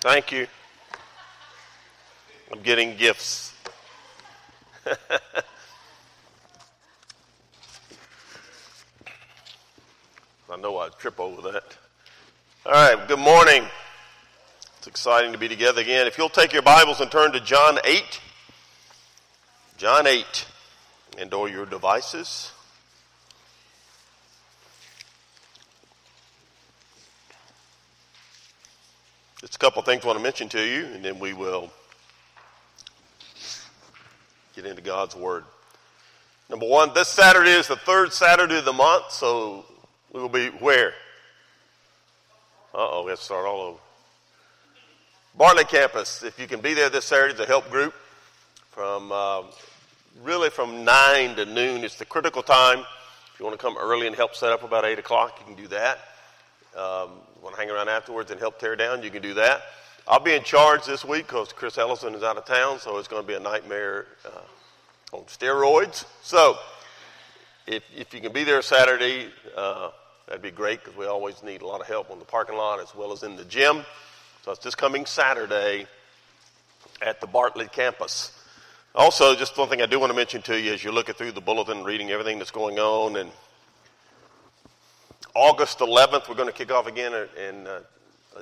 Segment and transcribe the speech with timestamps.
[0.00, 0.46] Thank you.
[2.50, 3.52] I'm getting gifts.
[4.86, 4.96] I
[10.58, 11.76] know I'd trip over that.
[12.64, 13.64] All right, good morning.
[14.78, 16.06] It's exciting to be together again.
[16.06, 18.20] If you'll take your Bibles and turn to John 8,
[19.76, 20.46] John 8,
[21.18, 22.52] and or your devices.
[29.70, 31.70] Couple things I want to mention to you, and then we will
[34.56, 35.44] get into God's Word.
[36.48, 39.64] Number one, this Saturday is the third Saturday of the month, so
[40.12, 40.88] we will be where?
[42.74, 43.78] Uh oh, we have to start all over.
[45.38, 46.24] Bartlett campus.
[46.24, 47.94] If you can be there this Saturday, the help group
[48.72, 49.42] from uh,
[50.24, 51.84] really from 9 to noon.
[51.84, 52.80] It's the critical time.
[52.80, 55.62] If you want to come early and help set up about 8 o'clock, you can
[55.62, 55.98] do that.
[56.76, 57.10] Um,
[57.42, 59.62] want to hang around afterwards and help tear down, you can do that.
[60.06, 63.08] I'll be in charge this week because Chris Ellison is out of town, so it's
[63.08, 66.04] going to be a nightmare uh, on steroids.
[66.22, 66.58] So
[67.66, 69.90] if, if you can be there Saturday, uh,
[70.26, 72.80] that'd be great because we always need a lot of help on the parking lot
[72.80, 73.84] as well as in the gym.
[74.44, 75.86] So it's this coming Saturday
[77.00, 78.32] at the Bartlett campus.
[78.94, 81.32] Also, just one thing I do want to mention to you as you're looking through
[81.32, 83.30] the bulletin, reading everything that's going on, and
[85.34, 87.80] August 11th, we're going to kick off again and uh,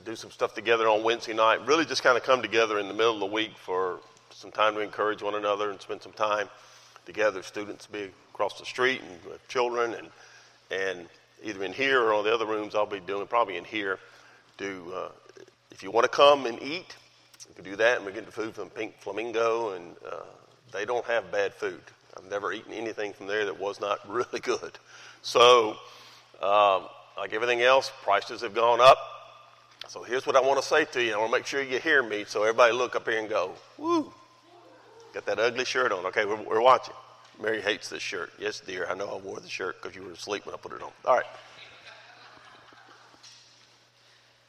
[0.07, 1.67] do some stuff together on Wednesday night.
[1.67, 4.75] Really just kind of come together in the middle of the week for some time
[4.75, 6.49] to encourage one another and spend some time
[7.05, 7.43] together.
[7.43, 10.09] Students be across the street and children and,
[10.71, 11.09] and
[11.43, 13.99] either in here or on the other rooms I'll be doing, probably in here.
[14.57, 15.09] Do, uh,
[15.71, 16.97] if you want to come and eat,
[17.47, 17.99] you can do that.
[17.99, 20.21] And we're getting food from Pink Flamingo and uh,
[20.73, 21.83] they don't have bad food.
[22.17, 24.79] I've never eaten anything from there that was not really good.
[25.21, 25.77] So,
[26.43, 26.85] um,
[27.17, 28.99] like everything else, prices have gone up.
[29.89, 31.15] So here's what I want to say to you.
[31.15, 33.53] I want to make sure you hear me so everybody look up here and go,
[33.77, 34.13] woo.
[35.15, 36.05] Got that ugly shirt on.
[36.07, 36.95] Okay, we're, we're watching.
[37.41, 38.31] Mary hates this shirt.
[38.39, 40.73] Yes, dear, I know I wore the shirt because you were asleep when I put
[40.73, 40.91] it on.
[41.05, 41.25] All right.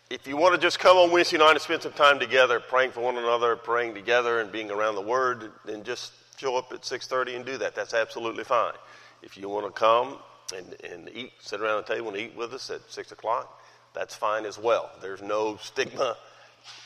[0.10, 2.92] If you want to just come on Wednesday night and spend some time together, praying
[2.92, 6.82] for one another, praying together, and being around the Word, then just show up at
[6.82, 7.76] 6:30 and do that.
[7.76, 8.74] That's absolutely fine.
[9.22, 10.18] If you want to come
[10.52, 13.62] and, and eat, sit around the table and eat with us at 6 o'clock,
[13.94, 14.90] that's fine as well.
[15.02, 16.18] There's no stigma.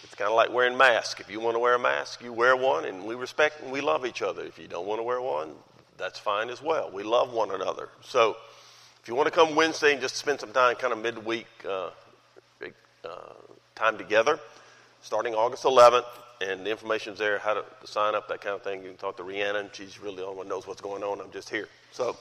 [0.04, 1.20] It's kind of like wearing masks.
[1.20, 3.82] If you want to wear a mask, you wear one, and we respect and we
[3.82, 4.44] love each other.
[4.44, 5.52] If you don't want to wear one,
[5.98, 6.92] that's fine as well.
[6.92, 7.90] We love one another.
[8.02, 8.38] So
[9.02, 11.90] if you want to come Wednesday and just spend some time, kind of midweek uh,
[13.04, 13.10] uh,
[13.76, 14.40] time together,
[15.02, 16.06] starting August 11th,
[16.42, 18.82] and the information's there, how to, to sign up, that kind of thing.
[18.82, 19.70] You can talk to Rhiannon.
[19.74, 21.22] She's really the only one knows what's going on.
[21.22, 21.68] I'm just here.
[21.92, 22.18] So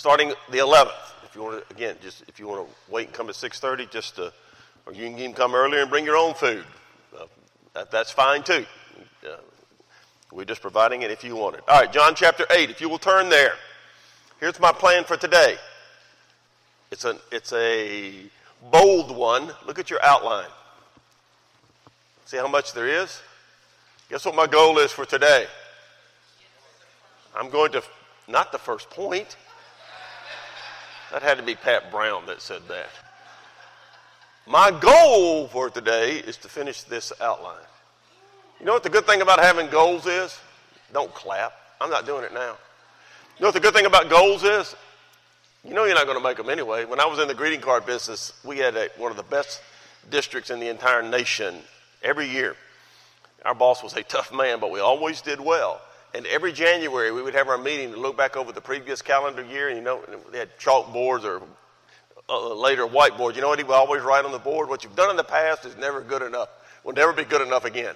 [0.00, 0.94] starting the 11th.
[1.24, 3.90] If you want to, again, just if you want to wait and come at 6:30,
[3.90, 4.32] just to,
[4.86, 6.64] or you can even come earlier and bring your own food.
[7.14, 7.26] Uh,
[7.74, 8.64] that, that's fine too.
[9.22, 9.36] Uh,
[10.32, 11.64] we're just providing it if you want it.
[11.68, 12.70] All right, John chapter 8.
[12.70, 13.52] If you will turn there,
[14.40, 15.58] here's my plan for today.
[16.90, 18.14] It's a it's a
[18.72, 19.52] bold one.
[19.66, 20.48] Look at your outline.
[22.24, 23.20] See how much there is.
[24.08, 25.44] Guess what my goal is for today?
[27.36, 27.82] I'm going to
[28.28, 29.36] not the first point.
[31.12, 32.88] That had to be Pat Brown that said that.
[34.46, 37.56] My goal for today is to finish this outline.
[38.58, 40.38] You know what the good thing about having goals is?
[40.92, 41.52] Don't clap.
[41.80, 42.56] I'm not doing it now.
[43.38, 44.74] You know what the good thing about goals is?
[45.64, 46.84] You know you're not going to make them anyway.
[46.84, 49.62] When I was in the greeting card business, we had a, one of the best
[50.10, 51.56] districts in the entire nation
[52.02, 52.56] every year.
[53.44, 55.80] Our boss was a tough man, but we always did well.
[56.14, 59.44] And every January, we would have our meeting to look back over the previous calendar
[59.44, 59.68] year.
[59.68, 61.42] And, you know, they had chalkboards or
[62.28, 63.36] uh, later whiteboards.
[63.36, 64.68] You know what he would always write on the board?
[64.68, 66.48] What you've done in the past is never good enough.
[66.82, 67.94] Will never be good enough again.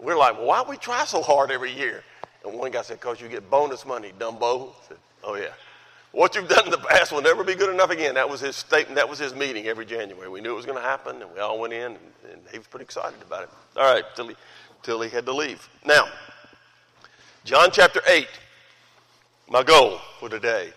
[0.00, 2.02] We're like, well, why do we try so hard every year?
[2.44, 4.70] And one guy said, because you get bonus money, Dumbo.
[4.70, 5.48] I said, oh, yeah.
[6.12, 8.14] What you've done in the past will never be good enough again.
[8.14, 8.96] That was his statement.
[8.96, 10.28] That was his meeting every January.
[10.28, 11.98] We knew it was going to happen, and we all went in, and,
[12.32, 13.50] and he was pretty excited about it.
[13.76, 14.36] All right, till he,
[14.82, 15.68] till he had to leave.
[15.84, 16.06] Now,
[17.46, 18.26] John chapter 8,
[19.48, 20.72] my goal for today.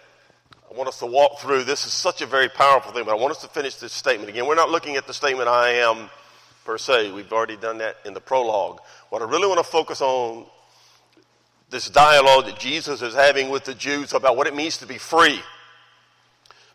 [0.69, 1.63] I want us to walk through.
[1.63, 4.29] This is such a very powerful thing, but I want us to finish this statement.
[4.29, 6.11] Again, we're not looking at the statement I am
[6.65, 7.11] per se.
[7.11, 8.81] We've already done that in the prologue.
[9.09, 10.45] What I really want to focus on
[11.71, 14.99] this dialogue that Jesus is having with the Jews about what it means to be
[14.99, 15.41] free.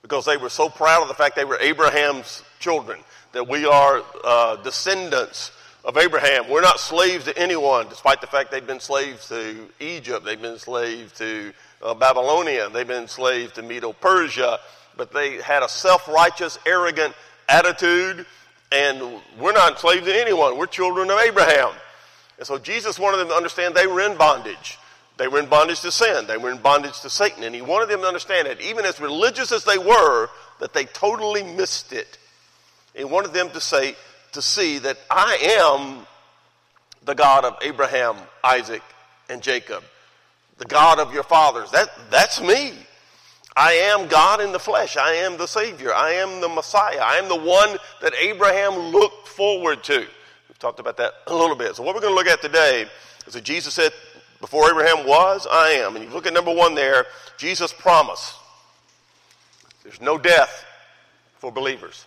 [0.03, 2.99] Because they were so proud of the fact they were Abraham's children,
[3.31, 5.53] that we are uh, descendants
[5.85, 6.49] of Abraham.
[6.49, 10.59] We're not slaves to anyone, despite the fact they've been slaves to Egypt, they've been
[10.59, 11.53] slaves to
[11.83, 14.59] uh, Babylonia, they've been slaves to Medo Persia,
[14.97, 17.15] but they had a self righteous, arrogant
[17.49, 18.25] attitude,
[18.73, 20.57] And we're not enslaved to anyone.
[20.57, 21.71] We're children of Abraham.
[22.39, 24.79] And so Jesus wanted them to understand they were in bondage.
[25.17, 26.27] They were in bondage to sin.
[26.27, 27.45] They were in bondage to Satan.
[27.45, 30.29] And he wanted them to understand that even as religious as they were,
[30.59, 32.19] that they totally missed it.
[32.95, 33.95] He wanted them to say,
[34.35, 36.07] to see that I am
[37.05, 38.83] the God of Abraham, Isaac,
[39.29, 39.83] and Jacob.
[40.59, 41.71] The God of your fathers.
[41.73, 42.73] That, that's me.
[43.57, 44.97] I am God in the flesh.
[44.97, 45.93] I am the Savior.
[45.95, 47.01] I am the Messiah.
[47.01, 49.99] I am the one that Abraham looked forward to.
[49.99, 51.77] We've talked about that a little bit.
[51.77, 52.87] So, what we're going to look at today
[53.27, 53.93] is that Jesus said,
[54.41, 55.95] Before Abraham was, I am.
[55.95, 58.37] And you look at number one there, Jesus' promise.
[59.85, 60.65] There's no death
[61.39, 62.07] for believers.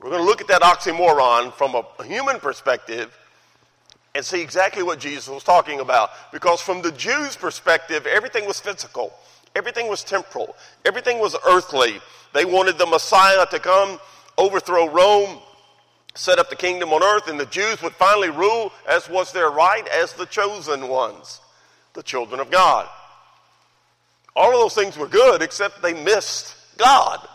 [0.00, 3.16] We're going to look at that oxymoron from a human perspective
[4.14, 6.10] and see exactly what Jesus was talking about.
[6.32, 9.12] Because from the Jews' perspective, everything was physical.
[9.56, 10.56] Everything was temporal.
[10.84, 12.00] Everything was earthly.
[12.32, 13.98] They wanted the Messiah to come,
[14.36, 15.38] overthrow Rome,
[16.14, 19.50] set up the kingdom on earth, and the Jews would finally rule, as was their
[19.50, 21.40] right, as the chosen ones,
[21.94, 22.88] the children of God.
[24.36, 27.26] All of those things were good, except they missed God.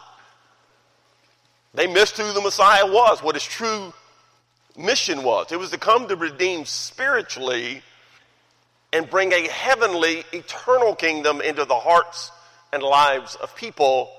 [1.73, 3.93] They missed who the Messiah was, what his true
[4.77, 5.51] mission was.
[5.51, 7.81] It was to come to redeem spiritually
[8.91, 12.31] and bring a heavenly, eternal kingdom into the hearts
[12.71, 14.11] and lives of people.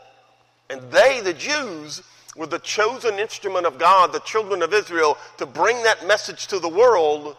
[0.69, 2.03] And they, the Jews,
[2.37, 6.59] were the chosen instrument of God, the children of Israel, to bring that message to
[6.59, 7.37] the world.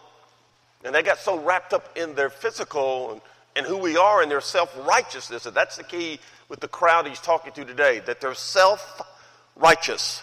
[0.82, 3.20] And they got so wrapped up in their physical and,
[3.54, 5.44] and who we are and their self righteousness.
[5.44, 9.02] And that's the key with the crowd he's talking to today, that they're self
[9.56, 10.22] righteous.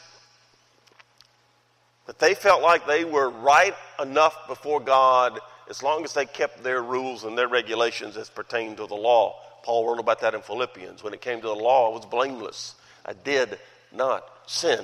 [2.05, 5.39] That they felt like they were right enough before God
[5.69, 9.35] as long as they kept their rules and their regulations as pertained to the law.
[9.63, 11.03] Paul wrote about that in Philippians.
[11.03, 12.75] When it came to the law, I was blameless.
[13.05, 13.57] I did
[13.93, 14.83] not sin.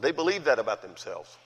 [0.00, 1.36] They believed that about themselves.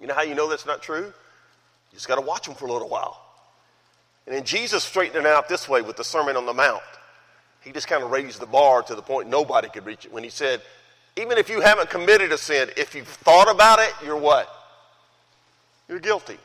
[0.00, 1.04] You know how you know that's not true?
[1.04, 3.20] You just got to watch them for a little while.
[4.26, 6.82] And then Jesus straightened it out this way with the Sermon on the Mount.
[7.60, 10.24] He just kind of raised the bar to the point nobody could reach it when
[10.24, 10.62] he said,
[11.16, 14.48] even if you haven't committed a sin, if you've thought about it, you're what?
[15.88, 16.36] You're guilty.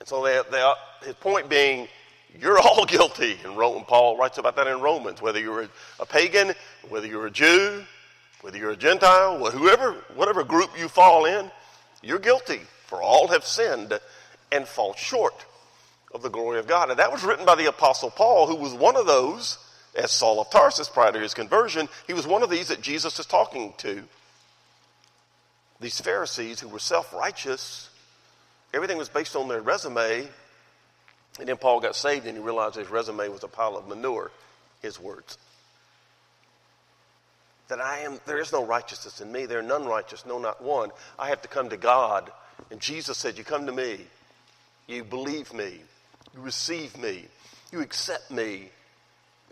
[0.00, 0.74] And so they, they,
[1.04, 1.88] his point being,
[2.38, 3.38] you're all guilty.
[3.44, 5.22] And Paul writes about that in Romans.
[5.22, 5.68] Whether you're
[5.98, 6.52] a pagan,
[6.88, 7.84] whether you're a Jew,
[8.42, 11.50] whether you're a Gentile, whoever, whatever group you fall in,
[12.02, 12.60] you're guilty.
[12.86, 13.98] For all have sinned
[14.52, 15.44] and fall short
[16.14, 16.90] of the glory of God.
[16.90, 19.58] And that was written by the Apostle Paul, who was one of those,
[19.96, 23.18] as Saul of Tarsus prior to his conversion, he was one of these that Jesus
[23.18, 24.02] is talking to.
[25.80, 27.90] These Pharisees who were self righteous
[28.76, 30.28] Everything was based on their resume.
[31.38, 34.30] And then Paul got saved and he realized his resume was a pile of manure,
[34.82, 35.38] his words.
[37.68, 39.46] That I am, there is no righteousness in me.
[39.46, 40.90] There are none righteous, no, not one.
[41.18, 42.30] I have to come to God.
[42.70, 44.00] And Jesus said, You come to me,
[44.86, 45.80] you believe me,
[46.34, 47.24] you receive me,
[47.72, 48.68] you accept me,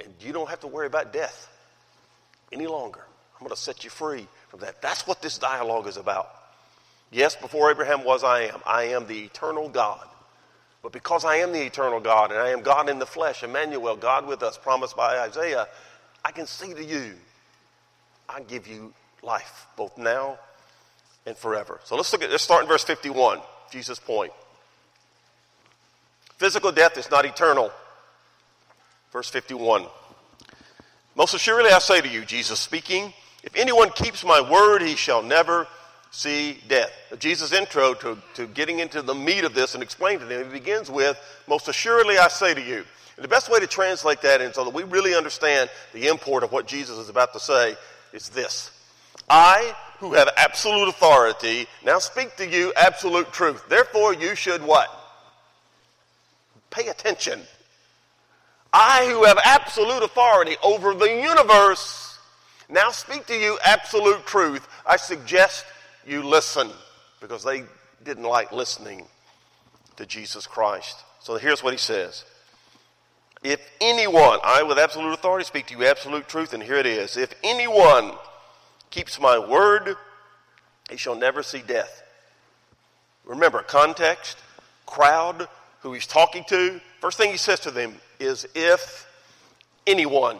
[0.02, 1.48] and you don't have to worry about death
[2.52, 3.00] any longer.
[3.34, 4.80] I'm going to set you free from that.
[4.80, 6.28] That's what this dialogue is about.
[7.10, 8.60] Yes, before Abraham was, I am.
[8.66, 10.06] I am the eternal God.
[10.82, 13.96] But because I am the eternal God and I am God in the flesh, Emmanuel,
[13.96, 15.66] God with us, promised by Isaiah,
[16.24, 17.14] I can see to you,
[18.28, 18.92] I give you
[19.22, 20.38] life, both now
[21.26, 21.80] and forever.
[21.84, 23.40] So let's look at let's start in verse 51,
[23.70, 24.32] Jesus' point.
[26.36, 27.70] Physical death is not eternal.
[29.14, 29.86] Verse 51.
[31.14, 33.12] Most assuredly I say to you, Jesus speaking,
[33.44, 35.68] if anyone keeps my word, he shall never
[36.10, 36.90] see death.
[37.20, 40.50] Jesus' intro to, to getting into the meat of this and explaining to them, he
[40.50, 41.16] begins with,
[41.46, 42.84] Most assuredly I say to you.
[43.16, 46.42] And the best way to translate that and so that we really understand the import
[46.42, 47.76] of what Jesus is about to say
[48.12, 48.72] is this
[49.30, 53.64] I, who have absolute authority, now speak to you absolute truth.
[53.68, 54.88] Therefore, you should what?
[56.70, 57.42] Pay attention.
[58.76, 62.18] I, who have absolute authority over the universe,
[62.68, 64.66] now speak to you absolute truth.
[64.84, 65.64] I suggest
[66.04, 66.70] you listen
[67.20, 67.62] because they
[68.02, 69.06] didn't like listening
[69.96, 71.04] to Jesus Christ.
[71.20, 72.24] So here's what he says.
[73.44, 77.16] If anyone, I with absolute authority speak to you absolute truth, and here it is.
[77.16, 78.12] If anyone
[78.90, 79.96] keeps my word,
[80.90, 82.02] he shall never see death.
[83.24, 84.38] Remember, context,
[84.84, 85.46] crowd,
[85.84, 86.80] who he's talking to.
[87.00, 89.06] First thing he says to them is, if
[89.86, 90.38] anyone.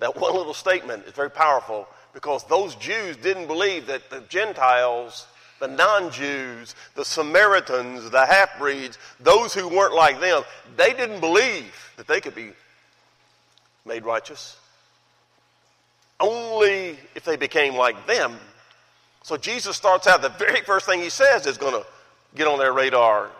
[0.00, 5.28] That one little statement is very powerful because those Jews didn't believe that the Gentiles,
[5.60, 10.42] the non Jews, the Samaritans, the half breeds, those who weren't like them,
[10.76, 12.50] they didn't believe that they could be
[13.86, 14.58] made righteous.
[16.18, 18.36] Only if they became like them
[19.22, 21.86] So Jesus starts out, the very first thing he says is going to
[22.34, 23.30] get on their radar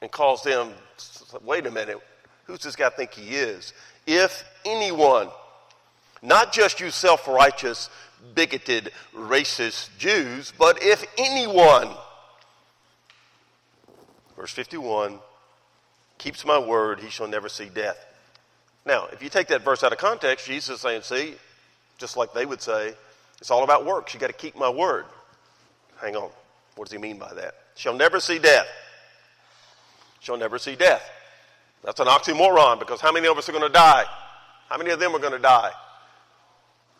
[0.00, 0.72] and cause them,
[1.44, 1.98] wait a minute,
[2.44, 3.72] who's this guy think he is?
[4.06, 5.28] If anyone,
[6.22, 7.90] not just you self righteous,
[8.34, 11.90] bigoted, racist Jews, but if anyone,
[14.36, 15.18] verse 51,
[16.18, 18.04] keeps my word, he shall never see death.
[18.84, 21.34] Now, if you take that verse out of context, Jesus is saying, see,
[21.98, 22.94] just like they would say,
[23.40, 24.14] it's all about works.
[24.14, 25.04] You got to keep my word.
[26.00, 26.30] Hang on.
[26.74, 27.54] What does he mean by that?
[27.76, 28.66] Shall never see death.
[30.20, 31.08] Shall never see death.
[31.84, 34.04] That's an oxymoron because how many of us are going to die?
[34.68, 35.70] How many of them are going to die?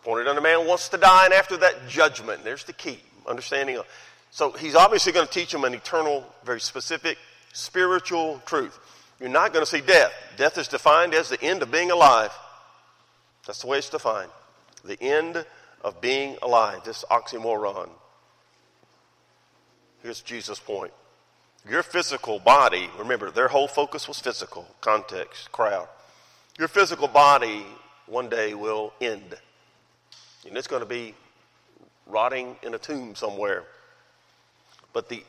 [0.03, 2.45] Pointed on a man wants to die, and after that, judgment.
[2.45, 2.99] There's the key.
[3.27, 3.77] Understanding.
[3.77, 3.87] Of,
[4.31, 7.19] so he's obviously going to teach them an eternal, very specific
[7.53, 8.79] spiritual truth.
[9.21, 10.13] You're not going to see death.
[10.37, 12.31] Death is defined as the end of being alive.
[13.47, 14.31] That's the way it's defined.
[14.85, 15.45] The end
[15.83, 16.85] of being alive.
[16.85, 17.89] This oxymoron.
[20.03, 20.93] Here's Jesus' point.
[21.69, 25.89] Your physical body, remember, their whole focus was physical, context, crowd.
[26.59, 27.65] Your physical body
[28.07, 29.37] one day will end.
[30.47, 31.15] And it's going to be
[32.07, 33.65] rotting in a tomb somewhere.
[34.95, 35.23] But the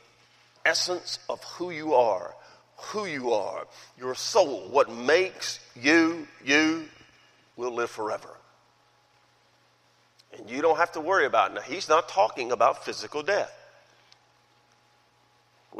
[0.65, 2.34] essence of who you are,
[2.77, 3.67] who you are,
[3.98, 6.86] your soul, what makes you you,
[7.58, 8.29] will live forever.
[10.38, 11.55] And you don't have to worry about it.
[11.55, 13.53] Now, he's not talking about physical death.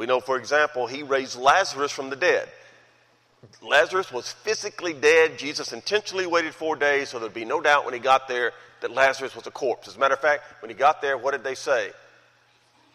[0.00, 2.48] We know, for example, he raised Lazarus from the dead.
[3.60, 5.36] Lazarus was physically dead.
[5.36, 8.92] Jesus intentionally waited four days so there'd be no doubt when he got there that
[8.92, 9.88] Lazarus was a corpse.
[9.88, 11.90] As a matter of fact, when he got there, what did they say?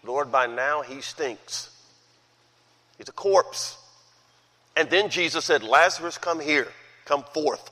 [0.03, 1.69] Lord, by now he stinks.
[2.97, 3.77] He's a corpse.
[4.75, 6.69] And then Jesus said, Lazarus, come here,
[7.05, 7.69] come forth.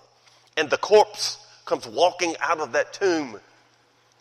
[0.56, 3.40] And the corpse comes walking out of that tomb.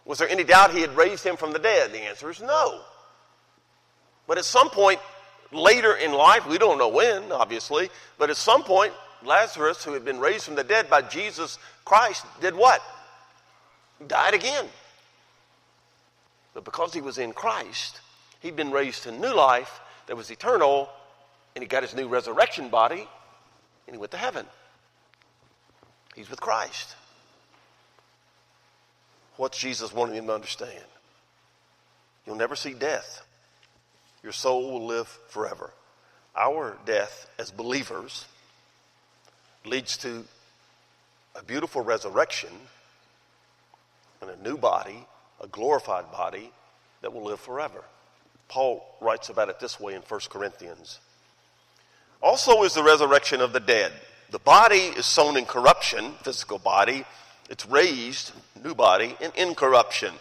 [0.07, 1.92] Was there any doubt he had raised him from the dead?
[1.92, 2.81] The answer is no.
[4.33, 4.99] But at some point
[5.53, 10.07] later in life, we don't know when, obviously, but at some point, Lazarus, who had
[10.07, 12.81] been raised from the dead by Jesus Christ, did what?
[14.07, 14.65] Died again.
[16.55, 18.01] But because he was in Christ,
[18.41, 20.89] he'd been raised to new life that was eternal,
[21.55, 23.07] and he got his new resurrection body,
[23.87, 24.47] and he went to heaven.
[26.17, 26.97] He's with Christ.
[29.37, 30.87] What's Jesus wanting him to understand?
[32.27, 33.27] You'll never see death.
[34.23, 35.71] Your soul will live forever.
[36.37, 38.26] Our death as believers
[39.64, 40.25] leads to
[41.35, 42.50] a beautiful resurrection
[44.21, 45.07] and a new body,
[45.41, 46.50] a glorified body
[47.02, 47.83] that will live forever.
[48.49, 51.00] Paul writes about it this way in 1 Corinthians.
[52.21, 53.93] Also is the resurrection of the dead.
[54.31, 57.05] The body is sown in corruption, physical body.
[57.50, 60.14] It's raised, new body, in incorruption.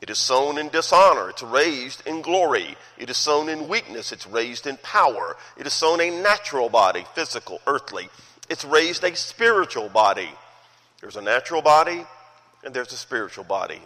[0.00, 1.28] It is sown in dishonor.
[1.28, 2.76] It's raised in glory.
[2.96, 4.12] It is sown in weakness.
[4.12, 5.36] It's raised in power.
[5.58, 8.08] It is sown a natural body, physical, earthly.
[8.48, 10.30] It's raised a spiritual body.
[11.00, 12.04] There's a natural body
[12.64, 13.80] and there's a spiritual body.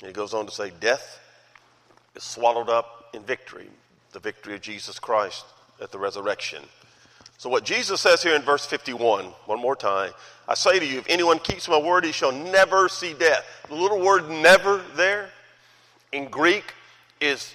[0.00, 1.20] And he goes on to say, Death
[2.14, 3.68] is swallowed up in victory,
[4.12, 5.44] the victory of Jesus Christ
[5.80, 6.62] at the resurrection.
[7.38, 10.12] So, what Jesus says here in verse 51, one more time,
[10.48, 13.44] I say to you, if anyone keeps my word, he shall never see death.
[13.68, 15.30] The little word never there
[16.12, 16.72] in Greek
[17.20, 17.52] is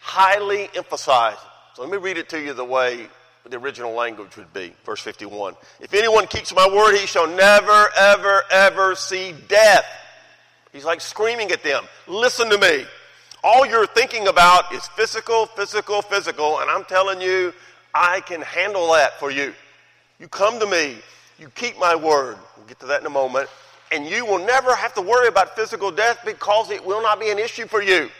[0.00, 1.40] highly emphasized.
[1.74, 3.08] So, let me read it to you the way
[3.48, 4.72] the original language would be.
[4.84, 5.54] Verse 51.
[5.80, 9.86] If anyone keeps my word, he shall never, ever, ever see death.
[10.72, 12.84] He's like screaming at them, listen to me.
[13.44, 17.52] All you're thinking about is physical, physical, physical, and I'm telling you,
[17.94, 19.54] I can handle that for you.
[20.18, 20.96] You come to me,
[21.38, 22.36] you keep my word.
[22.56, 23.48] We'll get to that in a moment.
[23.92, 27.30] And you will never have to worry about physical death because it will not be
[27.30, 28.10] an issue for you.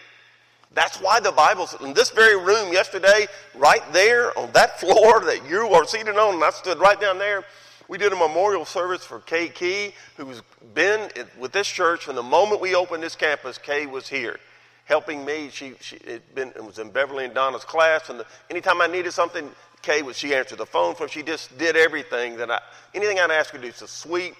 [0.75, 5.49] That's why the Bible, in this very room yesterday, right there on that floor that
[5.49, 7.45] you are seated on, and I stood right down there,
[7.89, 10.43] we did a memorial service for Kay Key, who's
[10.75, 13.59] been with this church from the moment we opened this campus.
[13.59, 14.39] Kay was here
[14.85, 15.51] helping me.
[15.53, 15.99] She, she
[16.35, 19.51] been, was in Beverly and Donna's class, and the, anytime I needed something,
[19.83, 21.09] Kay was she answered the phone for.
[21.09, 22.61] She just did everything that I
[22.95, 23.71] anything I'd ask her to do.
[23.71, 24.35] She's a sweet,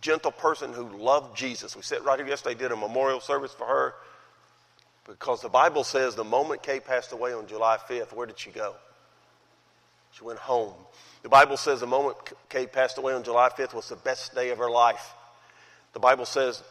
[0.00, 1.76] gentle person who loved Jesus.
[1.76, 3.94] We sat right here yesterday, did a memorial service for her
[5.06, 8.50] because the Bible says the moment Kay passed away on July 5th, where did she
[8.50, 8.74] go?
[10.12, 10.74] She went home.
[11.22, 12.16] The Bible says the moment
[12.48, 15.12] Kay passed away on July 5th was the best day of her life.
[15.92, 16.62] The Bible says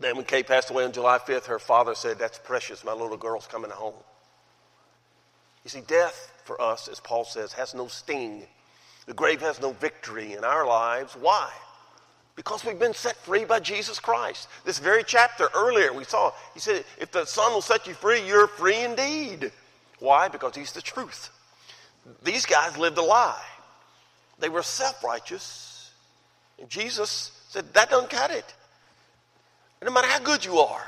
[0.00, 2.84] then, when Kay passed away on July 5th, her father said, That's precious.
[2.84, 3.94] My little girl's coming home.
[5.64, 8.44] You see, death for us, as Paul says, has no sting.
[9.06, 11.14] The grave has no victory in our lives.
[11.14, 11.50] Why?
[12.34, 14.48] Because we've been set free by Jesus Christ.
[14.64, 18.26] This very chapter earlier, we saw, he said, if the Son will set you free,
[18.26, 19.52] you're free indeed.
[19.98, 20.28] Why?
[20.28, 21.28] Because he's the truth.
[22.24, 23.44] These guys lived a lie.
[24.38, 25.90] They were self righteous.
[26.58, 28.54] And Jesus said, that doesn't cut it.
[29.82, 30.86] And no matter how good you are,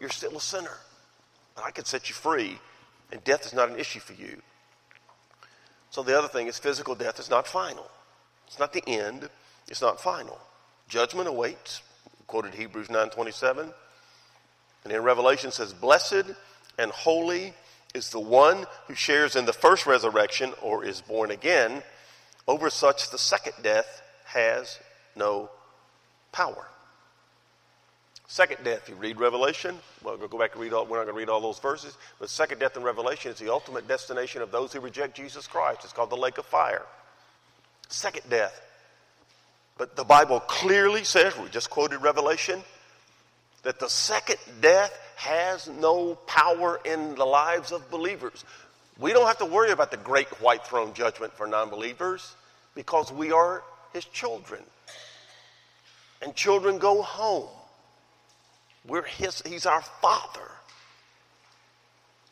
[0.00, 0.78] you're still a sinner.
[1.54, 2.58] But I can set you free,
[3.12, 4.40] and death is not an issue for you.
[5.90, 7.86] So the other thing is physical death is not final.
[8.46, 9.28] It's not the end.
[9.68, 10.38] It's not final.
[10.88, 11.82] Judgment awaits.
[12.26, 13.74] Quoted Hebrews 9:27.
[14.84, 16.34] And in Revelation says, "Blessed
[16.78, 17.52] and holy
[17.92, 21.84] is the one who shares in the first resurrection or is born again.
[22.48, 24.78] Over such the second death has
[25.14, 25.50] no
[26.32, 26.70] power."
[28.28, 29.78] Second death, you read Revelation.
[30.02, 31.96] Well, we'll go back and read all, we're not going to read all those verses.
[32.18, 35.80] But second death in Revelation is the ultimate destination of those who reject Jesus Christ.
[35.84, 36.82] It's called the lake of fire.
[37.88, 38.60] Second death.
[39.78, 42.62] But the Bible clearly says, we just quoted Revelation,
[43.62, 48.44] that the second death has no power in the lives of believers.
[48.98, 52.34] We don't have to worry about the great white throne judgment for non believers
[52.74, 54.62] because we are his children.
[56.22, 57.48] And children go home.
[58.86, 60.50] We're his, he's our father.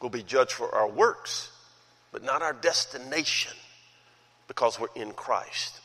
[0.01, 1.51] We'll be judged for our works,
[2.13, 3.53] but not our destination
[4.49, 5.81] because we're in Christ.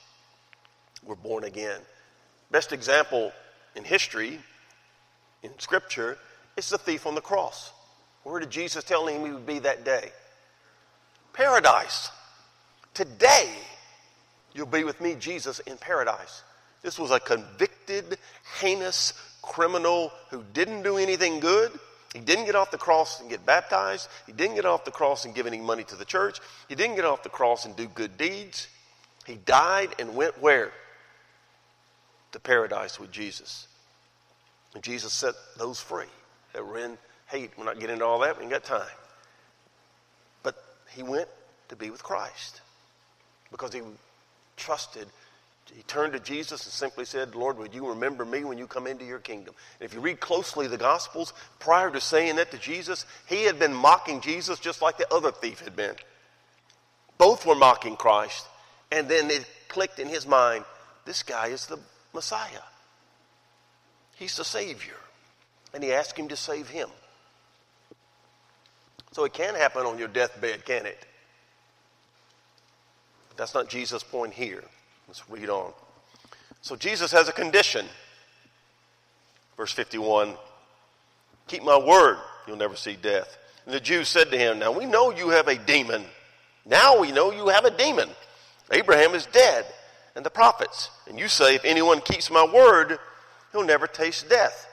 [1.04, 1.80] We're born again.
[2.52, 3.32] Best example
[3.76, 4.40] in history,
[5.44, 6.18] in Scripture,
[6.58, 7.72] is the thief on the cross.
[8.24, 10.12] Where did Jesus tell him he would be that day?
[11.34, 12.10] Paradise.
[12.94, 13.50] Today,
[14.54, 16.44] you'll be with me, Jesus, in paradise.
[16.82, 18.18] This was a convicted,
[18.60, 21.72] heinous criminal who didn't do anything good.
[22.14, 24.08] He didn't get off the cross and get baptized.
[24.26, 26.40] He didn't get off the cross and give any money to the church.
[26.68, 28.68] He didn't get off the cross and do good deeds.
[29.26, 30.72] He died and went where?
[32.32, 33.68] To paradise with Jesus.
[34.74, 36.06] And Jesus set those free
[36.54, 37.52] that were in hate.
[37.58, 38.38] We're not getting into all that.
[38.38, 38.88] We ain't got time.
[40.42, 40.56] But
[40.92, 41.28] he went
[41.70, 42.62] to be with Christ
[43.52, 43.82] because he
[44.58, 45.08] trusted
[45.76, 48.88] he turned to Jesus and simply said, Lord, would you remember me when you come
[48.88, 49.54] into your kingdom?
[49.80, 53.60] And if you read closely the Gospels, prior to saying that to Jesus, he had
[53.60, 55.96] been mocking Jesus just like the other thief had been.
[57.18, 58.48] Both were mocking Christ.
[58.92, 60.66] And then it clicked in his mind
[61.06, 61.80] this guy is the
[62.14, 62.64] Messiah,
[64.16, 64.98] he's the Savior.
[65.74, 66.90] And he asked him to save him.
[69.12, 71.06] So it can happen on your deathbed, can it?
[73.38, 74.64] That's not Jesus' point here.
[75.10, 75.74] Let's read on.
[76.62, 77.88] So Jesus has a condition.
[79.58, 80.36] Verse 51
[81.48, 83.36] Keep my word, you'll never see death.
[83.66, 86.06] And the Jews said to him, Now we know you have a demon.
[86.64, 88.08] Now we know you have a demon.
[88.72, 89.66] Abraham is dead,
[90.16, 90.92] and the prophets.
[91.08, 93.00] And you say, If anyone keeps my word,
[93.52, 94.68] he'll never taste death.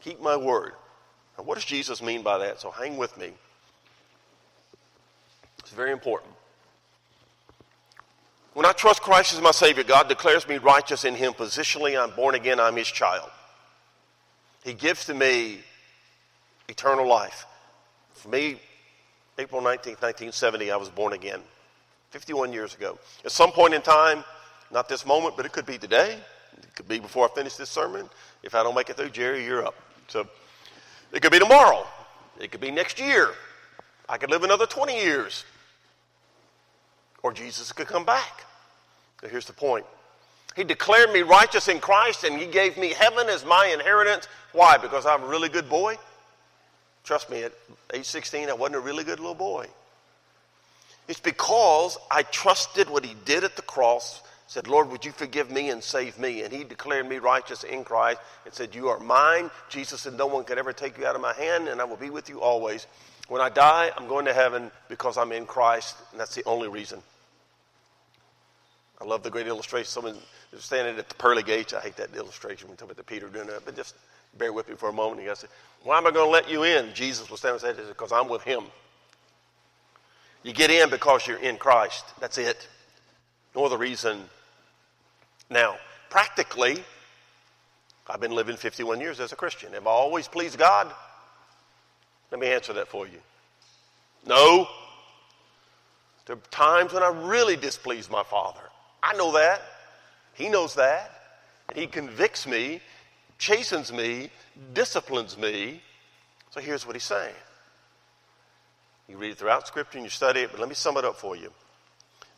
[0.00, 0.72] Keep my word.
[1.36, 2.60] Now, what does Jesus mean by that?
[2.60, 3.32] So hang with me.
[5.58, 6.32] It's very important.
[8.58, 11.96] When I trust Christ as my Savior, God declares me righteous in Him positionally.
[11.96, 13.30] I'm born again, I'm His child.
[14.64, 15.60] He gives to me
[16.68, 17.46] eternal life.
[18.14, 18.60] For me,
[19.38, 21.40] April 19, 1970, I was born again,
[22.10, 22.98] 51 years ago.
[23.24, 24.24] At some point in time,
[24.72, 26.18] not this moment, but it could be today,
[26.60, 28.10] it could be before I finish this sermon.
[28.42, 29.76] If I don't make it through, Jerry, you're up.
[30.08, 30.26] So
[31.12, 31.86] it could be tomorrow,
[32.40, 33.34] it could be next year.
[34.08, 35.44] I could live another 20 years.
[37.22, 38.46] Or Jesus could come back.
[39.22, 39.86] Here's the point.
[40.56, 44.28] He declared me righteous in Christ and he gave me heaven as my inheritance.
[44.52, 44.76] Why?
[44.76, 45.96] Because I'm a really good boy?
[47.04, 47.52] Trust me, at
[47.94, 49.66] age 16, I wasn't a really good little boy.
[51.08, 55.50] It's because I trusted what he did at the cross, said, Lord, would you forgive
[55.50, 56.42] me and save me?
[56.42, 59.50] And he declared me righteous in Christ and said, You are mine.
[59.70, 61.96] Jesus said, No one can ever take you out of my hand, and I will
[61.96, 62.86] be with you always.
[63.28, 66.68] When I die, I'm going to heaven because I'm in Christ, and that's the only
[66.68, 67.02] reason.
[69.08, 69.86] Love the great illustration.
[69.86, 70.16] Someone
[70.52, 71.72] is standing at the pearly gates.
[71.72, 73.94] I hate that illustration when talk about the Peter doing that, but just
[74.36, 75.26] bear with me for a moment.
[75.26, 75.48] He said,
[75.82, 76.92] Why am I going to let you in?
[76.92, 78.64] Jesus was standing and said, Because I'm with him.
[80.42, 82.04] You get in because you're in Christ.
[82.20, 82.68] That's it.
[83.56, 84.20] No other reason.
[85.48, 85.76] Now,
[86.10, 86.84] practically,
[88.06, 89.72] I've been living 51 years as a Christian.
[89.72, 90.92] Have I always pleased God?
[92.30, 93.20] Let me answer that for you.
[94.26, 94.68] No.
[96.26, 98.60] There are times when I really displeased my Father.
[99.02, 99.62] I know that.
[100.34, 101.10] He knows that.
[101.68, 102.80] And he convicts me,
[103.38, 104.30] chastens me,
[104.74, 105.82] disciplines me.
[106.50, 107.34] So here's what he's saying.
[109.08, 111.16] You read it throughout Scripture and you study it, but let me sum it up
[111.16, 111.52] for you.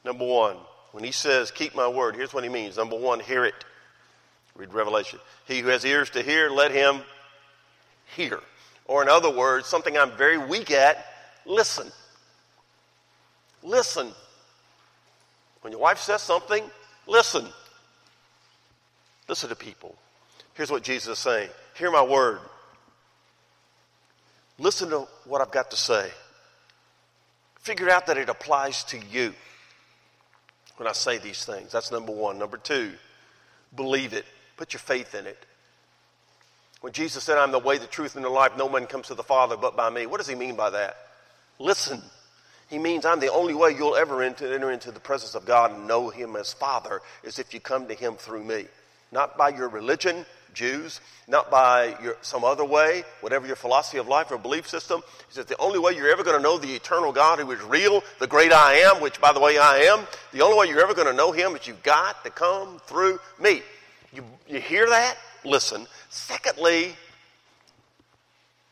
[0.05, 0.57] Number one,
[0.93, 2.77] When he says, keep my word, here's what he means.
[2.77, 3.55] Number one, hear it.
[4.57, 5.21] Read Revelation.
[5.47, 7.03] He who has ears to hear, let him
[8.17, 8.41] hear.
[8.87, 11.07] Or, in other words, something I'm very weak at,
[11.47, 11.93] listen.
[13.63, 14.11] Listen.
[15.63, 16.65] When your wife says something,
[17.07, 17.47] listen.
[19.29, 19.97] Listen to people.
[20.55, 22.41] Here's what Jesus is saying Hear my word.
[24.59, 26.11] Listen to what I've got to say.
[27.61, 29.33] Figure out that it applies to you
[30.77, 31.73] when I say these things.
[31.73, 32.39] That's number one.
[32.39, 32.93] Number two,
[33.75, 34.27] believe it.
[34.57, 35.39] Put your faith in it.
[36.81, 39.15] When Jesus said, I'm the way, the truth, and the life, no one comes to
[39.15, 40.97] the Father but by me, what does he mean by that?
[41.59, 42.03] Listen.
[42.71, 45.89] He means I'm the only way you'll ever enter, into the presence of God and
[45.89, 48.67] know him as Father is if you come to him through me.
[49.11, 54.07] Not by your religion, Jews, not by your, some other way, whatever your philosophy of
[54.07, 55.03] life or belief system.
[55.29, 57.61] He says the only way you're ever going to know the eternal God who is
[57.63, 60.81] real, the great I am, which by the way I am, the only way you're
[60.81, 63.63] ever going to know him is you've got to come through me.
[64.13, 65.17] You, you hear that?
[65.45, 65.87] Listen.
[66.09, 66.95] Secondly,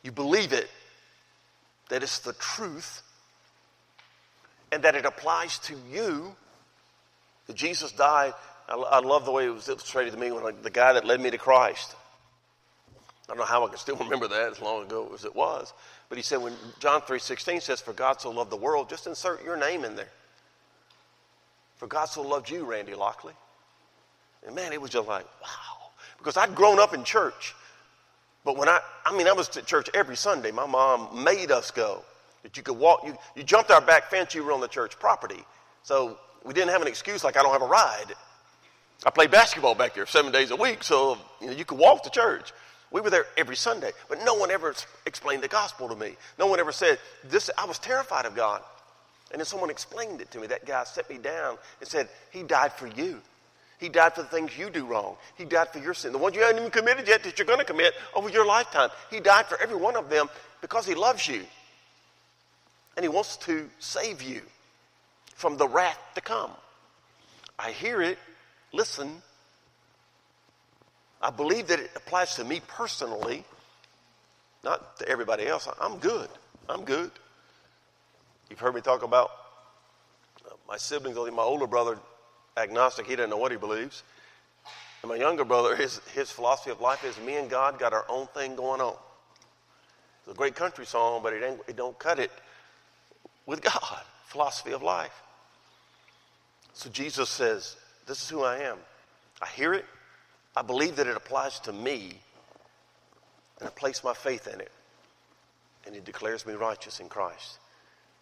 [0.03, 0.69] you believe it,
[1.89, 3.03] that it's the truth,
[4.73, 6.35] and that it applies to you.
[7.47, 8.35] That Jesus died
[8.69, 11.21] I, I love the way it was illustrated to me when the guy that led
[11.21, 11.95] me to Christ.
[13.29, 15.73] I don't know how I can still remember that as long ago as it was.
[16.09, 19.45] But he said when John 3.16 says, For God so loved the world, just insert
[19.45, 20.09] your name in there.
[21.77, 23.35] For God so loved you, Randy Lockley.
[24.47, 25.91] And man, it was just like, wow.
[26.19, 27.55] Because I'd grown up in church.
[28.45, 30.51] But when I, I mean, I was to church every Sunday.
[30.51, 32.03] My mom made us go.
[32.49, 34.99] That you could walk, you, you jumped our back fence, you were on the church
[34.99, 35.45] property.
[35.83, 38.15] So we didn't have an excuse like I don't have a ride.
[39.05, 42.05] I played basketball back there seven days a week, so you, know, you could walk
[42.05, 42.55] to church.
[42.91, 46.17] We were there every Sunday, but no one ever explained the gospel to me.
[46.39, 48.63] No one ever said, this, I was terrified of God.
[49.31, 50.47] And then someone explained it to me.
[50.47, 53.21] That guy set me down and said, He died for you.
[53.79, 55.17] He died for the things you do wrong.
[55.37, 56.13] He died for your sin.
[56.13, 58.89] The ones you haven't even committed yet that you're going to commit over your lifetime.
[59.11, 60.29] He died for every one of them
[60.63, 61.43] because He loves you.
[62.99, 64.43] And He wants to save you
[65.37, 66.51] from the wrath to come.
[67.57, 68.19] I hear it
[68.73, 69.23] listen.
[71.23, 73.45] I believe that it applies to me personally,
[74.65, 75.69] not to everybody else.
[75.81, 76.29] I'm good.
[76.69, 77.13] I'm good.
[78.51, 79.31] You've heard me talk about
[80.45, 82.01] uh, my siblings, my older brother,
[82.57, 84.03] agnostic, he doesn't know what he believes.
[85.03, 88.07] And my younger brother, his, his philosophy of life is me and God got our
[88.09, 88.97] own thing going on.
[90.23, 92.33] It's a great country song, but it, ain't, it don't cut it
[93.49, 95.23] with God, philosophy of life.
[96.75, 97.75] So Jesus says,
[98.07, 98.77] this is who I am.
[99.43, 99.85] I hear it.
[100.57, 102.21] I believe that it applies to me.
[103.59, 104.71] And I place my faith in it.
[105.87, 107.59] And He declares me righteous in Christ.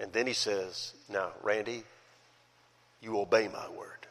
[0.01, 1.83] And then He says, Now, Randy,
[3.03, 4.07] you obey my word.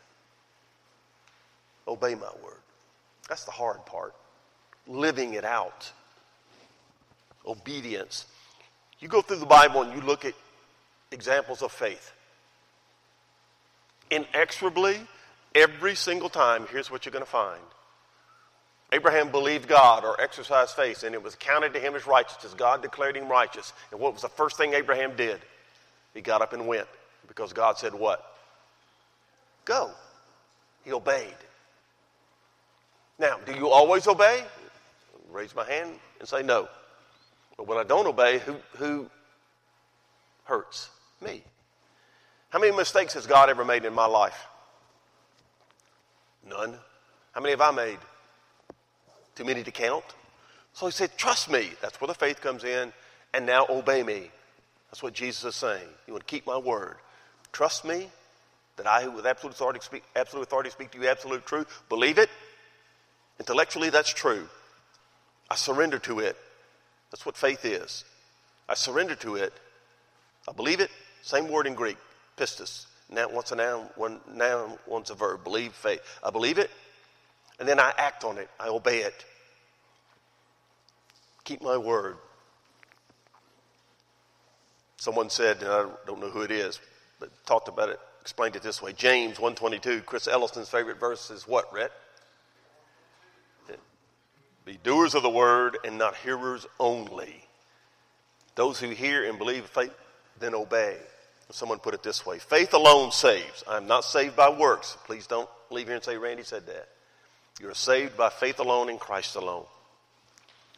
[1.87, 2.61] Obey my word.
[3.27, 4.13] That's the hard part.
[4.87, 5.91] Living it out.
[7.45, 8.25] Obedience.
[8.99, 10.33] You go through the Bible and you look at
[11.11, 12.11] examples of faith.
[14.09, 14.99] Inexorably,
[15.55, 17.61] Every single time, here's what you're going to find
[18.91, 22.53] Abraham believed God or exercised faith, and it was counted to him as righteousness.
[22.53, 23.73] God declared him righteous.
[23.91, 25.39] And what was the first thing Abraham did?
[26.13, 26.87] He got up and went
[27.27, 28.23] because God said, What?
[29.63, 29.91] Go.
[30.83, 31.33] He obeyed.
[33.17, 34.43] Now, do you always obey?
[35.31, 35.89] Raise my hand
[36.19, 36.67] and say no.
[37.57, 39.09] But when I don't obey, who, who
[40.43, 40.89] hurts?
[41.21, 41.43] Me.
[42.49, 44.47] How many mistakes has God ever made in my life?
[46.47, 46.75] None.
[47.31, 47.97] How many have I made?
[49.35, 50.05] Too many to count?
[50.73, 51.71] So he said, Trust me.
[51.81, 52.93] That's where the faith comes in.
[53.33, 54.31] And now obey me.
[54.89, 55.87] That's what Jesus is saying.
[56.07, 56.95] You want to keep my word.
[57.51, 58.09] Trust me
[58.77, 61.67] that I, with absolute authority, speak, absolute authority, speak to you absolute truth.
[61.89, 62.29] Believe it.
[63.39, 64.47] Intellectually, that's true.
[65.49, 66.37] I surrender to it.
[67.11, 68.05] That's what faith is.
[68.67, 69.53] I surrender to it.
[70.47, 70.89] I believe it.
[71.25, 71.97] Same word in Greek,
[72.37, 72.85] pistis.
[73.09, 75.43] Now, once a noun, one noun, once a verb.
[75.43, 75.99] Believe, faith.
[76.23, 76.69] I believe it,
[77.59, 78.47] and then I act on it.
[78.59, 79.25] I obey it.
[81.43, 82.17] Keep my word.
[84.97, 86.79] Someone said, and I don't know who it is,
[87.19, 88.93] but talked about it, explained it this way.
[88.93, 91.91] James 122, Chris Ellison's favorite verse is what, Rhett?
[94.63, 97.43] Be doers of the word and not hearers only.
[98.53, 99.93] Those who hear and believe faith,
[100.39, 100.97] then obey.
[101.51, 103.63] Someone put it this way faith alone saves.
[103.67, 104.97] I'm not saved by works.
[105.05, 106.89] Please don't leave here and say, Randy said that.
[107.59, 109.65] You're saved by faith alone in Christ alone.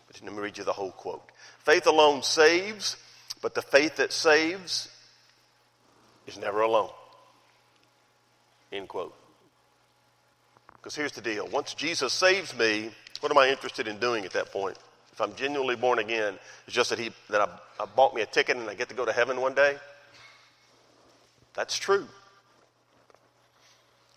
[0.06, 1.23] But let me read you the whole quote.
[1.60, 2.97] Faith alone saves,
[3.41, 4.89] but the faith that saves
[6.27, 6.91] is never alone.
[8.71, 9.15] End quote.
[10.75, 14.34] Because here's the deal once Jesus saves me, what am I interested in doing at
[14.34, 14.77] that point?
[15.12, 16.36] If I'm genuinely born again,
[16.67, 18.95] it's just that He that I, I bought me a ticket and I get to
[18.95, 19.77] go to heaven one day.
[21.58, 22.08] That's true.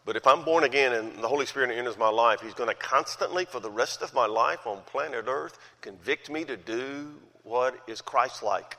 [0.05, 2.75] But if I'm born again and the Holy Spirit enters my life, He's going to
[2.75, 7.75] constantly, for the rest of my life on planet Earth, convict me to do what
[7.89, 8.77] is Christ like.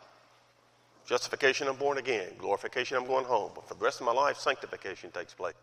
[1.08, 2.30] Justification, I'm born again.
[2.38, 3.52] Glorification, I'm going home.
[3.56, 5.56] But for the rest of my life, sanctification takes place.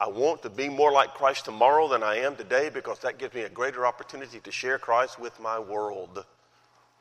[0.00, 3.34] I want to be more like Christ tomorrow than I am today because that gives
[3.34, 6.24] me a greater opportunity to share Christ with my world,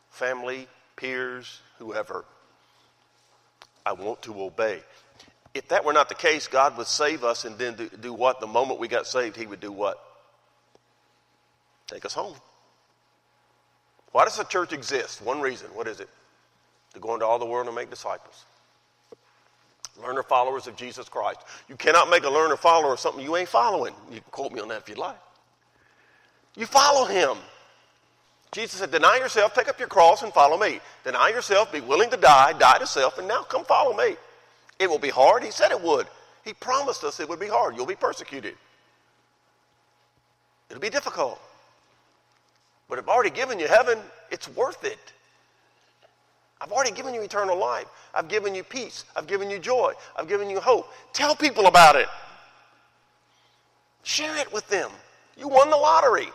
[0.09, 2.25] family, peers, whoever.
[3.87, 4.81] I want to obey.
[5.53, 8.41] If that were not the case, God would save us and then do, do what?
[8.41, 9.97] The moment we got saved, He would do what?
[11.87, 12.35] Take us home.
[14.11, 15.21] Why does the church exist?
[15.21, 15.69] One reason.
[15.73, 16.09] What is it?
[16.95, 18.43] To go into all the world and make disciples.
[20.03, 21.39] Learner followers of Jesus Christ.
[21.69, 23.93] You cannot make a learner follower of something you ain't following.
[24.11, 25.17] You can quote me on that if you like.
[26.57, 27.37] You follow him.
[28.57, 30.79] Jesus said, Deny yourself, take up your cross, and follow me.
[31.03, 34.15] Deny yourself, be willing to die, die to self, and now come follow me.
[34.79, 35.43] It will be hard.
[35.43, 36.07] He said it would.
[36.43, 37.75] He promised us it would be hard.
[37.75, 38.55] You'll be persecuted.
[40.71, 41.39] It'll be difficult.
[42.89, 43.99] But I've already given you heaven,
[44.31, 45.13] it's worth it.
[46.59, 47.85] I've already given you eternal life.
[48.15, 49.05] I've given you peace.
[49.15, 49.93] I've given you joy.
[50.15, 50.91] I've given you hope.
[51.13, 52.07] Tell people about it.
[54.01, 54.89] Share it with them.
[55.37, 56.29] You won the lottery.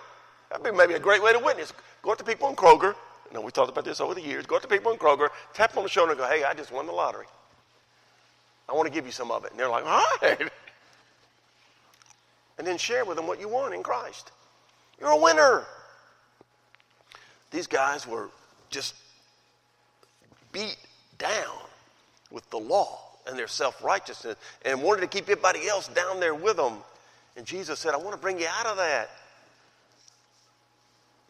[0.51, 1.73] That'd be maybe a great way to witness.
[2.03, 2.95] Go up to people in Kroger.
[3.29, 4.45] You know, we talked about this over the years.
[4.45, 6.53] Go up to people in Kroger, tap them on the shoulder and go, hey, I
[6.53, 7.27] just won the lottery.
[8.69, 9.51] I want to give you some of it.
[9.51, 10.51] And they're like, all right.
[12.59, 14.31] And then share with them what you won in Christ.
[15.01, 15.65] You're a winner.
[17.51, 18.29] These guys were
[18.71, 18.95] just
[20.53, 20.77] beat
[21.19, 21.57] down
[22.31, 26.35] with the law and their self righteousness and wanted to keep everybody else down there
[26.35, 26.75] with them.
[27.37, 29.11] And Jesus said, I want to bring you out of that.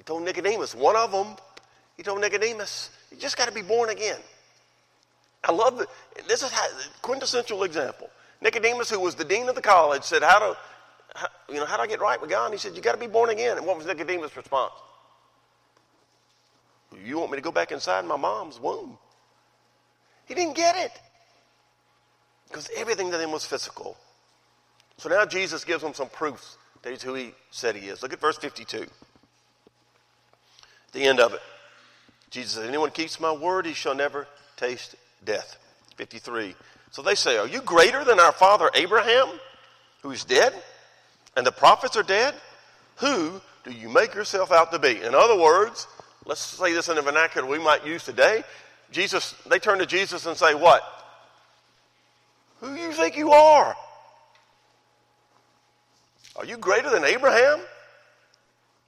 [0.03, 1.37] He told Nicodemus, one of them,
[1.97, 4.19] he told Nicodemus, you just got to be born again.
[5.45, 5.81] I love.
[6.27, 6.53] This is
[7.03, 8.11] quintessential example.
[8.41, 10.57] Nicodemus, who was the dean of the college, said, how do,
[11.15, 12.47] how, you know, how do I get right with God?
[12.47, 13.57] And he said, you got to be born again.
[13.59, 14.73] And what was Nicodemus' response?
[17.05, 18.99] You want me to go back inside my mom's womb?
[20.27, 21.01] He didn't get it
[22.49, 23.97] because everything to him was physical.
[24.97, 28.03] So now Jesus gives him some proofs that he's who he said he is.
[28.03, 28.89] Look at verse 52.
[30.93, 31.41] The end of it.
[32.31, 34.27] Jesus said, Anyone keeps my word, he shall never
[34.57, 35.59] taste death.
[35.97, 36.55] 53.
[36.91, 39.29] So they say, Are you greater than our father Abraham,
[40.03, 40.55] who's dead?
[41.37, 42.35] And the prophets are dead?
[42.97, 45.01] Who do you make yourself out to be?
[45.03, 45.87] In other words,
[46.27, 48.43] let's say this in a vernacular we might use today.
[48.91, 50.83] Jesus, they turn to Jesus and say, What?
[52.61, 53.75] Who do you think you are?
[56.37, 57.61] Are you greater than Abraham?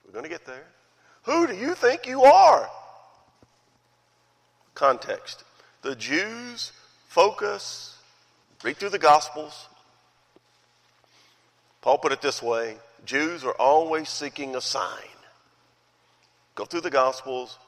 [0.07, 0.65] We're going to get there.
[1.25, 2.69] Who do you think you are?
[4.75, 5.45] Context.
[5.83, 6.73] The Jews
[7.09, 7.97] focus,
[8.63, 9.69] read through the Gospels.
[11.81, 15.09] Paul put it this way Jews are always seeking a sign.
[16.55, 17.59] Go through the Gospels.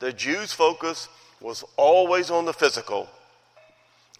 [0.00, 1.08] The Jews' focus
[1.40, 3.08] was always on the physical.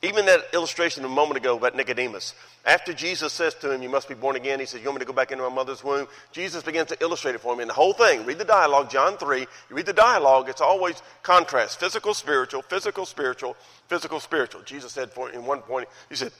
[0.02, 2.35] Even that illustration a moment ago about Nicodemus.
[2.66, 5.00] After Jesus says to him, You must be born again, he says, You want me
[5.00, 6.07] to go back into my mother's womb?
[6.33, 7.61] Jesus begins to illustrate it for him.
[7.61, 9.40] And the whole thing, read the dialogue, John 3.
[9.40, 13.57] You read the dialogue, it's always contrast physical, spiritual, physical, spiritual,
[13.88, 14.62] physical, spiritual.
[14.62, 16.33] Jesus said for, in one point, He said,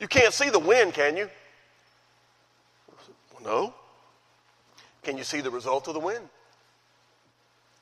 [0.00, 1.28] You can't see the wind, can you?
[3.32, 3.74] Well, no.
[5.02, 6.28] Can you see the result of the wind?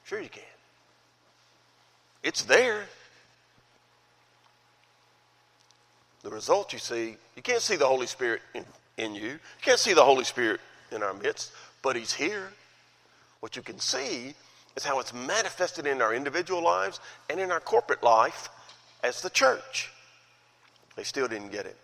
[0.04, 0.42] Sure, you can.
[2.22, 2.84] It's there.
[6.26, 8.64] The result you see, you can't see the Holy Spirit in,
[8.96, 9.28] in you.
[9.28, 10.60] You can't see the Holy Spirit
[10.90, 12.48] in our midst, but He's here.
[13.38, 14.34] What you can see
[14.74, 16.98] is how it's manifested in our individual lives
[17.30, 18.48] and in our corporate life
[19.04, 19.92] as the church.
[20.96, 21.76] They still didn't get it.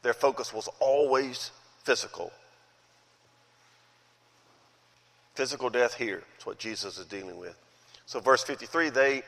[0.00, 1.50] Their focus was always
[1.84, 2.32] physical.
[5.34, 6.22] Physical death here.
[6.32, 7.54] That's what Jesus is dealing with.
[8.06, 9.22] So, verse 53, they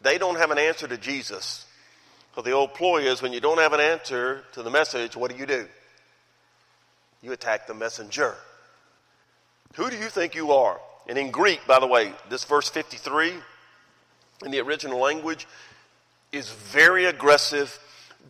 [0.00, 1.66] they don't have an answer to Jesus.
[2.34, 5.30] So the old ploy is when you don't have an answer to the message, what
[5.30, 5.66] do you do?
[7.22, 8.34] You attack the messenger.
[9.74, 10.80] Who do you think you are?
[11.08, 13.32] And in Greek, by the way, this verse 53
[14.44, 15.46] in the original language
[16.32, 17.78] is very aggressive,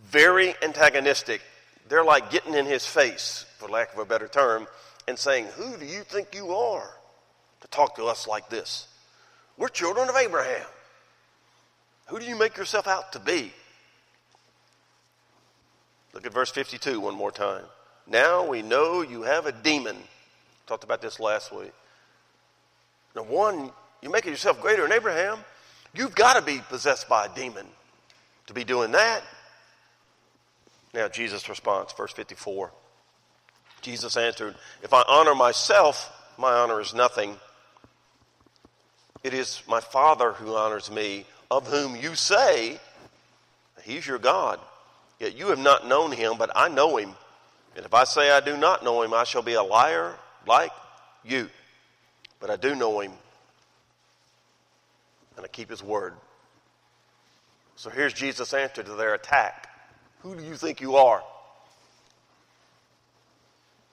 [0.04, 1.40] very antagonistic.
[1.88, 4.66] They're like getting in his face, for lack of a better term,
[5.06, 6.90] and saying, Who do you think you are
[7.60, 8.88] to talk to us like this?
[9.56, 10.66] We're children of Abraham.
[12.06, 13.52] Who do you make yourself out to be?
[16.12, 17.64] Look at verse 52 one more time.
[18.06, 19.96] Now we know you have a demon.
[20.66, 21.72] Talked about this last week.
[23.14, 23.70] Now, one,
[24.00, 25.38] you're making yourself greater than Abraham.
[25.94, 27.66] You've got to be possessed by a demon
[28.46, 29.22] to be doing that.
[30.94, 32.70] Now, Jesus' response, verse 54.
[33.82, 37.36] Jesus answered, If I honor myself, my honor is nothing.
[39.22, 42.78] It is my Father who honors me, of whom you say,
[43.82, 44.58] He's your God.
[45.22, 47.14] Yet you have not known him, but I know him.
[47.76, 50.16] And if I say I do not know him, I shall be a liar
[50.48, 50.72] like
[51.24, 51.48] you.
[52.40, 53.12] But I do know him,
[55.36, 56.14] and I keep his word.
[57.76, 59.68] So here's Jesus' answer to their attack
[60.22, 61.22] Who do you think you are?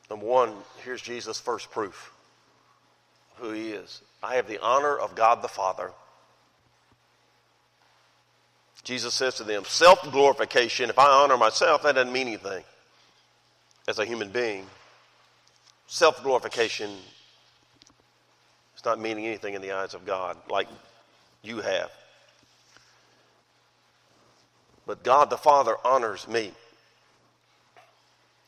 [0.10, 2.12] Number one, here's Jesus' first proof
[3.36, 4.02] who he is.
[4.24, 5.92] I have the honor of God the Father.
[8.84, 12.63] Jesus says to them, self glorification, if I honor myself, that doesn't mean anything
[13.88, 14.65] as a human being.
[15.88, 16.92] Self glorification
[18.78, 20.68] is not meaning anything in the eyes of God like
[21.42, 21.92] you have.
[24.86, 26.52] But God the Father honors me.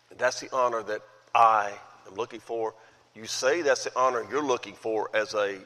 [0.09, 1.01] And that's the honor that
[1.35, 1.71] I
[2.07, 2.73] am looking for.
[3.15, 5.57] You say that's the honor you're looking for as a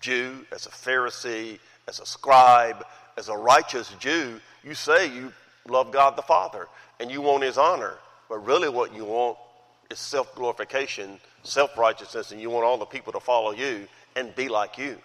[0.00, 2.84] Jew, as a Pharisee, as a scribe,
[3.16, 4.40] as a righteous Jew.
[4.62, 5.32] You say you
[5.68, 6.68] love God the Father
[7.00, 7.94] and you want his honor.
[8.28, 9.36] But really, what you want
[9.90, 14.34] is self glorification, self righteousness, and you want all the people to follow you and
[14.34, 14.96] be like you.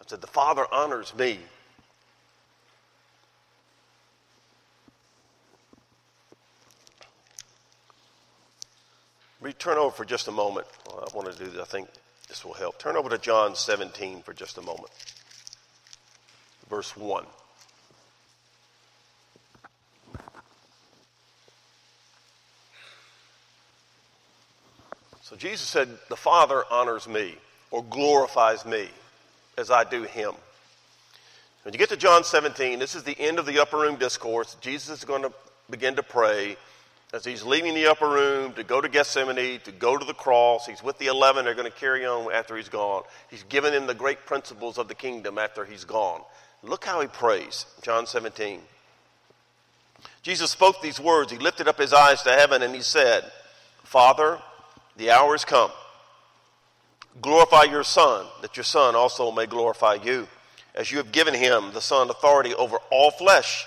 [0.00, 1.38] I said, The Father honors me
[9.64, 10.66] Turn over for just a moment.
[10.90, 11.58] I want to do.
[11.58, 11.88] I think
[12.28, 12.78] this will help.
[12.78, 14.90] Turn over to John 17 for just a moment.
[16.68, 17.24] Verse 1.
[25.22, 27.34] So Jesus said, The Father honors me
[27.70, 28.88] or glorifies me
[29.56, 30.34] as I do him.
[31.62, 34.54] When you get to John 17, this is the end of the upper room discourse.
[34.60, 35.32] Jesus is going to
[35.70, 36.56] begin to pray
[37.14, 40.66] as he's leaving the upper room to go to Gethsemane, to go to the cross.
[40.66, 41.44] He's with the 11.
[41.44, 43.04] They're going to carry on after he's gone.
[43.30, 46.20] He's given them the great principles of the kingdom after he's gone.
[46.64, 47.66] Look how he prays.
[47.82, 48.60] John 17.
[50.22, 51.30] Jesus spoke these words.
[51.30, 53.30] He lifted up his eyes to heaven and he said,
[53.82, 54.38] Father,
[54.96, 55.70] the hour has come.
[57.20, 60.26] Glorify your Son, that your Son also may glorify you,
[60.74, 63.66] as you have given him, the Son, authority over all flesh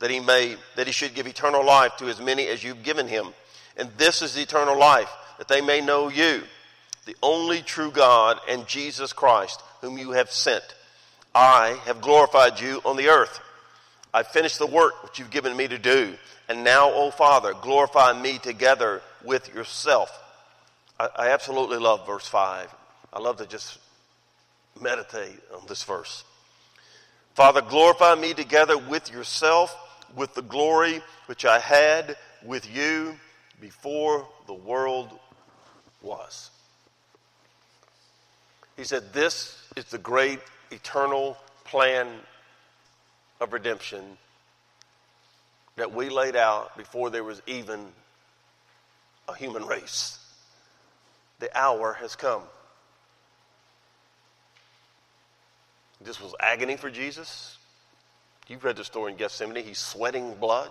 [0.00, 3.06] that he may that he should give eternal life to as many as you've given
[3.06, 3.28] him.
[3.76, 6.42] And this is the eternal life, that they may know you,
[7.06, 10.64] the only true God, and Jesus Christ, whom you have sent.
[11.34, 13.40] I have glorified you on the earth.
[14.12, 16.14] I've finished the work which you've given me to do.
[16.48, 20.10] And now, O Father, glorify me together with yourself.
[20.98, 22.74] I, I absolutely love verse 5.
[23.12, 23.78] I love to just
[24.80, 26.24] meditate on this verse.
[27.34, 29.76] Father, glorify me together with yourself
[30.16, 33.16] with the glory which I had with you
[33.60, 35.10] before the world
[36.02, 36.50] was.
[38.76, 42.08] He said, This is the great eternal plan
[43.40, 44.18] of redemption
[45.76, 47.86] that we laid out before there was even
[49.28, 50.18] a human race.
[51.38, 52.42] The hour has come.
[56.02, 57.56] This was agony for Jesus.
[58.48, 59.64] You've read the story in Gethsemane.
[59.64, 60.70] He's sweating blood.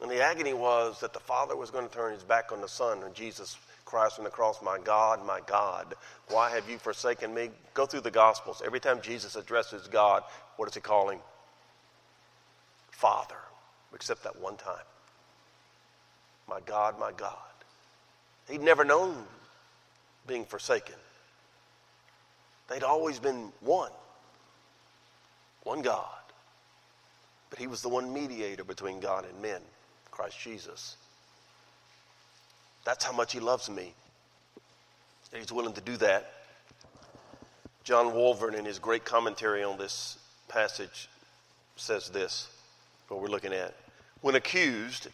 [0.00, 2.68] And the agony was that the Father was going to turn his back on the
[2.68, 3.56] Son, and Jesus
[3.88, 5.94] cries from the cross, My God, my God,
[6.28, 7.48] why have you forsaken me?
[7.72, 8.60] Go through the Gospels.
[8.64, 10.24] Every time Jesus addresses God,
[10.56, 11.20] what does he call him?
[12.90, 13.38] Father,
[13.94, 14.84] except that one time.
[16.46, 17.32] My God, my God.
[18.50, 19.24] He'd never known
[20.26, 20.96] being forsaken.
[22.68, 23.92] They'd always been one.
[25.62, 26.04] One God.
[27.48, 29.62] But he was the one mediator between God and men,
[30.10, 30.96] Christ Jesus.
[32.88, 33.92] That's how much he loves me.
[35.30, 36.32] And he's willing to do that.
[37.84, 40.16] John Walvoord, in his great commentary on this
[40.48, 41.10] passage,
[41.76, 42.48] says this,
[43.08, 43.74] what we're looking at.
[44.22, 45.08] When accused,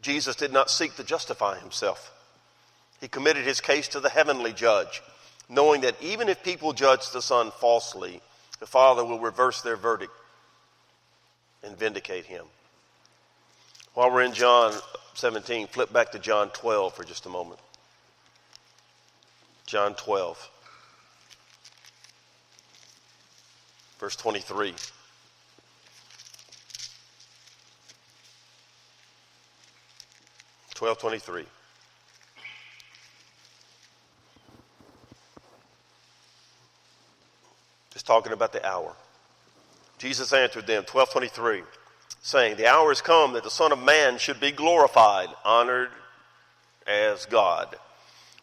[0.00, 2.12] Jesus did not seek to justify himself.
[3.00, 5.02] He committed his case to the heavenly judge,
[5.48, 8.20] knowing that even if people judge the Son falsely,
[8.60, 10.12] the Father will reverse their verdict
[11.64, 12.44] and vindicate him.
[13.94, 14.74] While we're in John
[15.14, 17.60] 17, flip back to John 12 for just a moment.
[19.66, 20.50] John 12,
[23.98, 24.74] verse 23.
[30.78, 31.44] 1223.
[37.92, 38.94] Just talking about the hour.
[39.98, 41.62] Jesus answered them, 1223,
[42.22, 45.90] saying, The hour has come that the Son of Man should be glorified, honored
[46.86, 47.76] as God.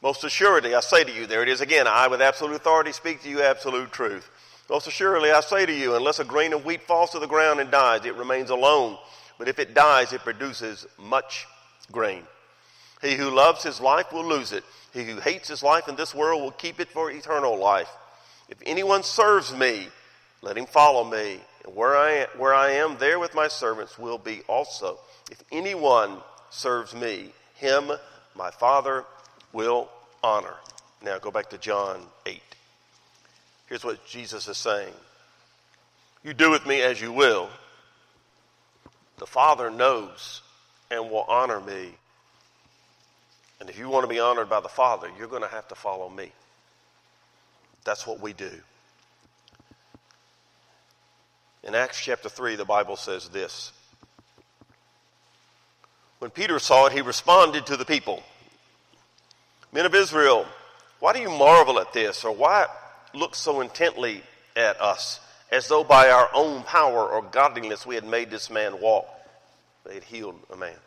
[0.01, 3.23] Most assuredly, I say to you, there it is again, I with absolute authority speak
[3.23, 4.29] to you absolute truth.
[4.69, 7.59] Most assuredly, I say to you, unless a grain of wheat falls to the ground
[7.59, 8.97] and dies, it remains alone.
[9.37, 11.45] But if it dies, it produces much
[11.91, 12.23] grain.
[13.01, 14.63] He who loves his life will lose it.
[14.93, 17.89] He who hates his life in this world will keep it for eternal life.
[18.49, 19.87] If anyone serves me,
[20.41, 21.39] let him follow me.
[21.65, 24.99] And where I, am, where I am, there with my servants will be also.
[25.31, 26.17] If anyone
[26.49, 27.91] serves me, him
[28.35, 29.05] my Father
[29.51, 29.89] will
[30.23, 30.53] honor.
[31.03, 32.41] Now go back to John 8.
[33.67, 34.93] Here's what Jesus is saying
[36.23, 37.49] You do with me as you will.
[39.17, 40.41] The Father knows
[40.91, 41.91] and will honor me.
[43.59, 45.75] And if you want to be honored by the Father, you're going to have to
[45.75, 46.31] follow me.
[47.85, 48.51] That's what we do.
[51.65, 53.71] In Acts chapter 3, the Bible says this
[56.19, 58.23] When Peter saw it, he responded to the people
[59.73, 60.45] Men of Israel,
[60.99, 62.67] why do you marvel at this, or why
[63.13, 64.23] look so intently
[64.55, 65.19] at us,
[65.51, 69.07] as though by our own power or godliness we had made this man walk?
[69.85, 70.77] They had healed a man.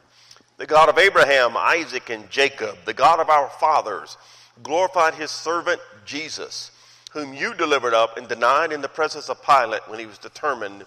[0.56, 4.16] The God of Abraham, Isaac, and Jacob, the God of our fathers,
[4.62, 6.70] glorified his servant Jesus,
[7.12, 10.84] whom you delivered up and denied in the presence of Pilate when he was determined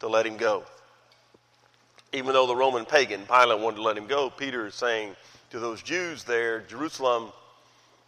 [0.00, 0.64] to let him go.
[2.12, 5.14] Even though the Roman pagan, Pilate, wanted to let him go, Peter is saying
[5.50, 7.32] to those Jews there, Jerusalem,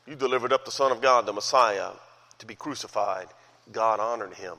[0.06, 1.90] you delivered up the Son of God, the Messiah,
[2.38, 3.26] to be crucified.
[3.72, 4.56] God honored him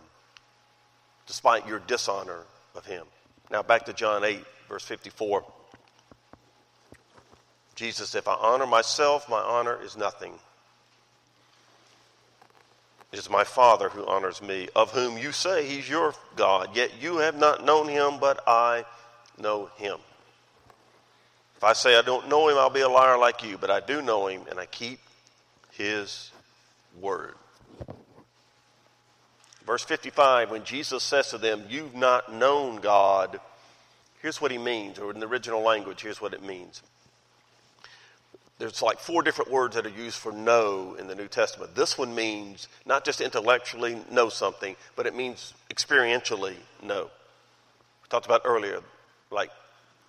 [1.28, 2.42] despite your dishonor
[2.76, 3.06] of him.
[3.50, 5.46] Now back to John 8, verse 54.
[7.76, 10.34] Jesus, if I honor myself, my honor is nothing.
[13.12, 16.92] It is my Father who honors me, of whom you say he's your God, yet
[17.02, 18.86] you have not known him, but I
[19.38, 19.98] know him.
[21.58, 23.82] If I say I don't know him, I'll be a liar like you, but I
[23.82, 25.00] do know him, and I keep
[25.72, 26.32] his
[27.00, 27.36] word.
[29.66, 33.40] Verse 55, when Jesus says to them, You've not known God,
[34.22, 36.82] here's what he means, or in the original language, here's what it means.
[38.62, 41.74] There's like four different words that are used for know in the New Testament.
[41.74, 46.54] This one means not just intellectually know something, but it means experientially
[46.84, 47.06] know.
[48.04, 48.82] We talked about earlier,
[49.32, 49.50] like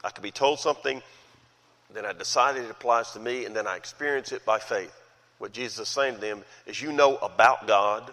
[0.04, 1.00] I could be told something,
[1.94, 4.94] then I decided it applies to me, and then I experience it by faith.
[5.38, 8.12] What Jesus is saying to them is, You know about God,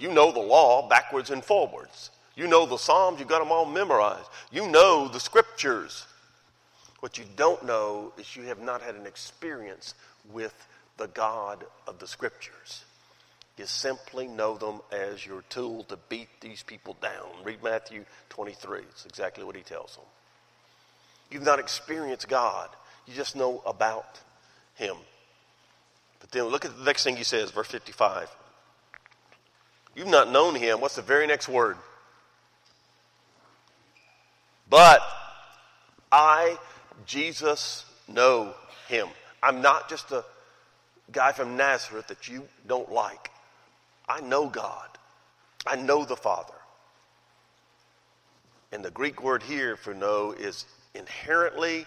[0.00, 2.10] you know the law backwards and forwards.
[2.34, 4.28] You know the Psalms, you've got them all memorized.
[4.50, 6.06] You know the scriptures.
[7.04, 9.94] What you don't know is you have not had an experience
[10.32, 10.54] with
[10.96, 12.82] the God of the scriptures.
[13.58, 17.44] You simply know them as your tool to beat these people down.
[17.44, 18.78] Read Matthew 23.
[18.90, 20.06] It's exactly what he tells them.
[21.30, 22.70] You've not experienced God.
[23.06, 24.18] You just know about
[24.74, 24.96] him.
[26.20, 28.34] But then look at the next thing he says, verse 55.
[29.94, 30.80] You've not known him.
[30.80, 31.76] What's the very next word?
[34.70, 35.02] But
[36.10, 36.56] I,
[37.06, 38.54] Jesus, know
[38.88, 39.08] him.
[39.42, 40.24] I'm not just a
[41.12, 43.30] guy from Nazareth that you don't like.
[44.08, 44.88] I know God.
[45.66, 46.54] I know the Father.
[48.72, 51.86] And the Greek word here for know is inherently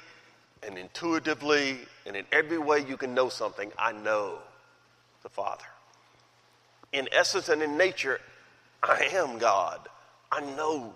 [0.63, 4.39] and intuitively and in every way you can know something, I know
[5.24, 5.65] the Father
[6.91, 8.20] in essence and in nature,
[8.82, 9.88] I am God.
[10.32, 10.93] I know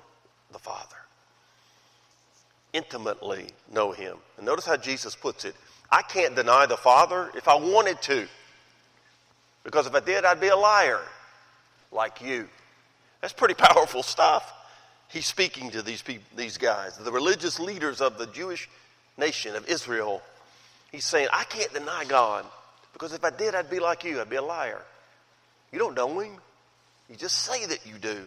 [0.51, 0.95] the Father.
[2.73, 4.17] Intimately know Him.
[4.37, 5.55] And notice how Jesus puts it
[5.91, 8.27] I can't deny the Father if I wanted to.
[9.63, 11.01] Because if I did, I'd be a liar
[11.91, 12.47] like you.
[13.19, 14.51] That's pretty powerful stuff.
[15.09, 18.69] He's speaking to these people, these guys, the religious leaders of the Jewish
[19.17, 20.21] nation of Israel.
[20.91, 22.45] He's saying, I can't deny God
[22.93, 24.21] because if I did, I'd be like you.
[24.21, 24.81] I'd be a liar.
[25.71, 26.33] You don't know him.
[27.09, 28.17] You just say that you do.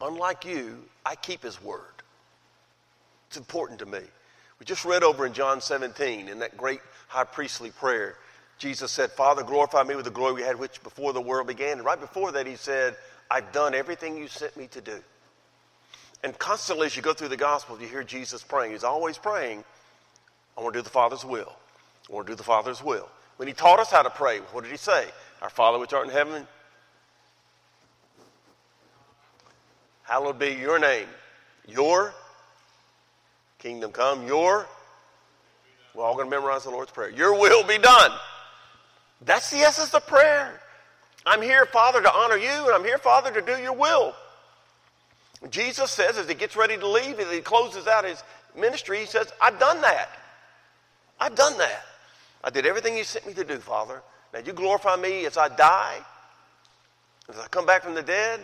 [0.00, 1.93] Unlike you, I keep his word.
[3.34, 3.98] It's important to me.
[4.60, 6.78] We just read over in John 17 in that great
[7.08, 8.14] high priestly prayer.
[8.58, 11.78] Jesus said, Father, glorify me with the glory we had which before the world began.
[11.78, 12.94] And right before that, he said,
[13.28, 15.00] I've done everything you sent me to do.
[16.22, 18.70] And constantly, as you go through the gospel, you hear Jesus praying.
[18.70, 19.64] He's always praying,
[20.56, 21.52] I want to do the Father's will.
[22.08, 23.08] I want to do the Father's will.
[23.38, 25.08] When he taught us how to pray, what did he say?
[25.42, 26.46] Our Father which art in heaven,
[30.04, 31.08] hallowed be your name.
[31.66, 32.14] Your
[33.64, 34.66] kingdom come, your
[35.94, 37.08] We're all going to memorize the Lord's Prayer.
[37.08, 38.10] Your will be done.
[39.22, 40.60] That's the essence of prayer.
[41.24, 44.14] I'm here, Father, to honor you, and I'm here, Father, to do your will.
[45.48, 48.22] Jesus says, as he gets ready to leave, as he closes out his
[48.54, 50.10] ministry, he says, I've done that.
[51.18, 51.84] I've done that.
[52.42, 54.02] I did everything you sent me to do, Father.
[54.34, 56.00] Now you glorify me as I die,
[57.30, 58.40] as I come back from the dead,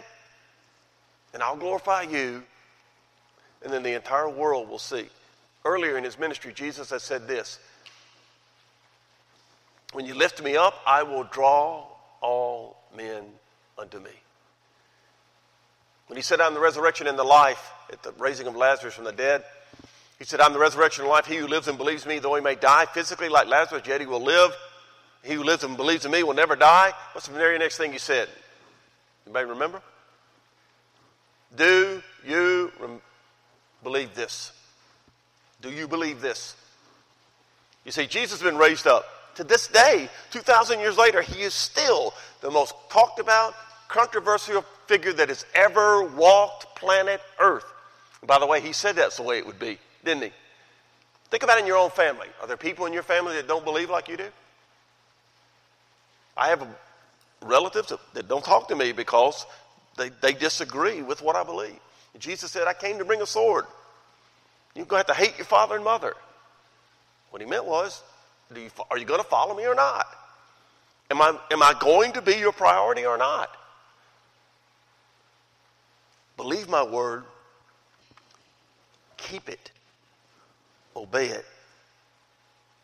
[1.35, 2.43] and I'll glorify you,
[3.63, 5.09] and then the entire world will see.
[5.65, 7.59] Earlier in his ministry, Jesus has said this
[9.93, 11.85] When you lift me up, I will draw
[12.21, 13.25] all men
[13.79, 14.11] unto me.
[16.07, 19.05] When he said, I'm the resurrection and the life at the raising of Lazarus from
[19.05, 19.45] the dead,
[20.19, 21.27] he said, I'm the resurrection and the life.
[21.27, 24.07] He who lives and believes me, though he may die physically like Lazarus, yet he
[24.07, 24.51] will live.
[25.23, 26.93] He who lives and believes in me will never die.
[27.13, 28.29] What's the very next thing he said?
[29.25, 29.81] Anybody remember?
[31.57, 33.01] Do you rem-
[33.83, 34.53] believe this?
[35.63, 36.57] Do you believe this?
[37.85, 39.05] You see, Jesus has been raised up.
[39.37, 43.55] To this day, 2,000 years later, he is still the most talked about,
[43.89, 47.65] controversial figure that has ever walked planet Earth.
[48.27, 50.33] By the way, he said that's the way it would be, didn't he?
[51.31, 52.27] Think about it in your own family.
[52.41, 54.29] Are there people in your family that don't believe like you do?
[56.37, 56.67] I have
[57.43, 59.47] relatives that don't talk to me because
[59.97, 61.79] they, they disagree with what I believe.
[62.19, 63.65] Jesus said, I came to bring a sword.
[64.75, 66.15] You're going to have to hate your father and mother.
[67.31, 68.03] What he meant was,
[68.55, 70.07] you, are you going to follow me or not?
[71.11, 73.51] Am I, am I going to be your priority or not?
[76.37, 77.25] Believe my word,
[79.17, 79.71] keep it,
[80.97, 81.45] obey it.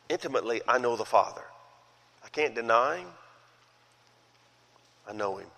[0.09, 1.43] Intimately, I know the Father.
[2.25, 3.09] I can't deny him.
[5.09, 5.49] I know him.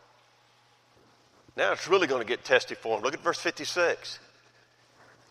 [1.59, 3.02] Now it's really going to get testy for him.
[3.02, 4.20] Look at verse 56.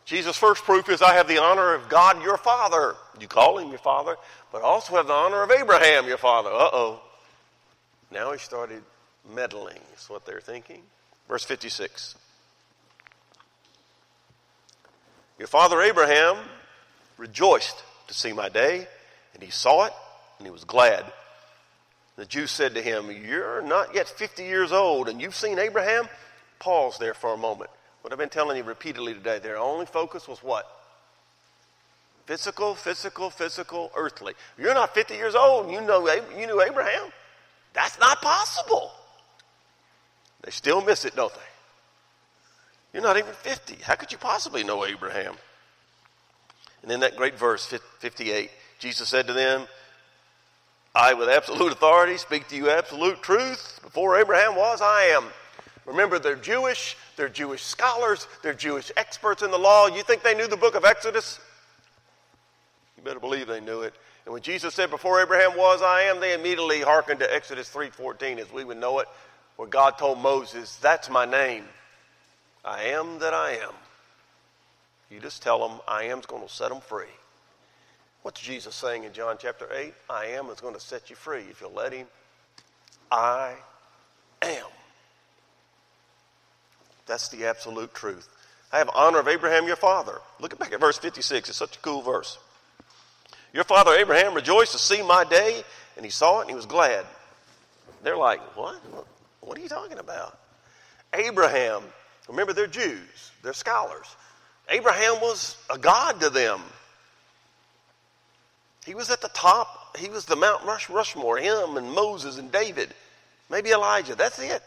[0.03, 2.95] Jesus' first proof is I have the honor of God your Father.
[3.19, 4.17] You call him your Father,
[4.51, 6.49] but also have the honor of Abraham your Father.
[6.49, 7.01] Uh oh.
[8.11, 8.83] Now he started
[9.33, 10.81] meddling, is what they're thinking.
[11.29, 12.15] Verse 56.
[15.39, 16.37] Your father Abraham
[17.17, 18.87] rejoiced to see my day,
[19.33, 19.93] and he saw it,
[20.39, 21.05] and he was glad.
[22.17, 26.09] The Jews said to him, You're not yet 50 years old, and you've seen Abraham?
[26.59, 27.69] Pause there for a moment.
[28.01, 30.65] What I've been telling you repeatedly today, their only focus was what?
[32.25, 34.33] Physical, physical, physical, earthly.
[34.57, 36.05] You're not 50 years old, you know
[36.37, 37.11] you knew Abraham.
[37.73, 38.91] That's not possible.
[40.41, 41.39] They still miss it, don't they?
[42.93, 43.75] You're not even 50.
[43.83, 45.35] How could you possibly know Abraham?
[46.81, 47.65] And in that great verse,
[47.99, 48.49] 58,
[48.79, 49.67] Jesus said to them,
[50.95, 53.79] I, with absolute authority, speak to you absolute truth.
[53.83, 55.25] Before Abraham was, I am.
[55.85, 59.87] Remember, they're Jewish, they're Jewish scholars, they're Jewish experts in the law.
[59.87, 61.39] You think they knew the book of Exodus?
[62.97, 63.93] You better believe they knew it.
[64.25, 68.39] And when Jesus said, Before Abraham was, I am, they immediately hearkened to Exodus 3.14
[68.39, 69.07] as we would know it,
[69.55, 71.63] where God told Moses, That's my name.
[72.65, 73.71] I am that I am.
[75.09, 77.05] You just tell them, I am's going to set them free.
[78.23, 79.93] What's Jesus saying in John chapter 8?
[80.09, 82.07] I am is going to set you free if you'll let him.
[83.11, 83.53] I
[84.41, 84.65] am.
[87.05, 88.27] That's the absolute truth.
[88.71, 90.19] I have honor of Abraham your father.
[90.39, 91.47] Look back at verse 56.
[91.49, 92.37] It's such a cool verse.
[93.53, 95.63] Your father Abraham rejoiced to see my day,
[95.95, 97.05] and he saw it and he was glad.
[98.03, 98.75] They're like, What?
[99.41, 100.37] What are you talking about?
[101.13, 101.81] Abraham,
[102.27, 104.07] remember they're Jews, they're scholars.
[104.69, 106.59] Abraham was a god to them.
[108.87, 109.97] He was at the top.
[109.97, 112.93] He was the Mount Rush Rushmore, him and Moses and David,
[113.51, 114.15] maybe Elijah.
[114.15, 114.63] That's it.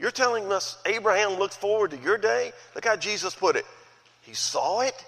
[0.00, 2.50] You're telling us Abraham looked forward to your day?
[2.74, 3.64] Look how Jesus put it.
[4.22, 5.04] He saw it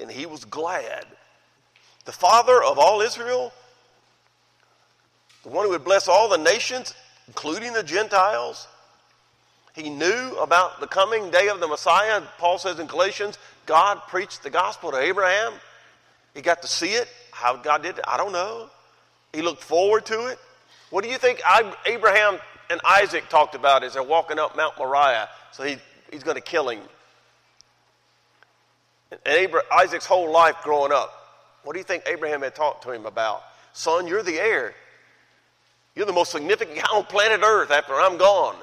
[0.00, 1.04] and he was glad.
[2.04, 3.52] The father of all Israel,
[5.42, 6.94] the one who would bless all the nations,
[7.26, 8.68] including the Gentiles,
[9.74, 12.22] he knew about the coming day of the Messiah.
[12.38, 15.54] Paul says in Galatians, God preached the gospel to Abraham.
[16.34, 17.08] He got to see it.
[17.30, 18.68] How God did it, I don't know.
[19.32, 20.38] He looked forward to it.
[20.90, 21.40] What do you think
[21.86, 22.38] Abraham
[22.70, 25.28] and Isaac talked about as they're walking up Mount Moriah?
[25.52, 25.78] So he,
[26.10, 26.82] he's going to kill him.
[29.10, 31.10] And Abraham, Isaac's whole life growing up,
[31.64, 33.42] what do you think Abraham had talked to him about?
[33.72, 34.74] Son, you're the heir.
[35.94, 38.56] You're the most significant guy on planet Earth after I'm gone.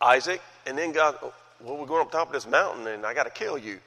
[0.00, 3.14] Isaac, and then God, oh, well, we're going up top of this mountain and I
[3.14, 3.78] got to kill you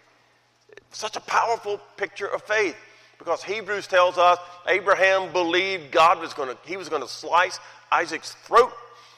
[0.91, 2.75] such a powerful picture of faith
[3.19, 7.59] because Hebrews tells us Abraham believed God was going to, he was going to slice
[7.91, 8.71] Isaac's throat,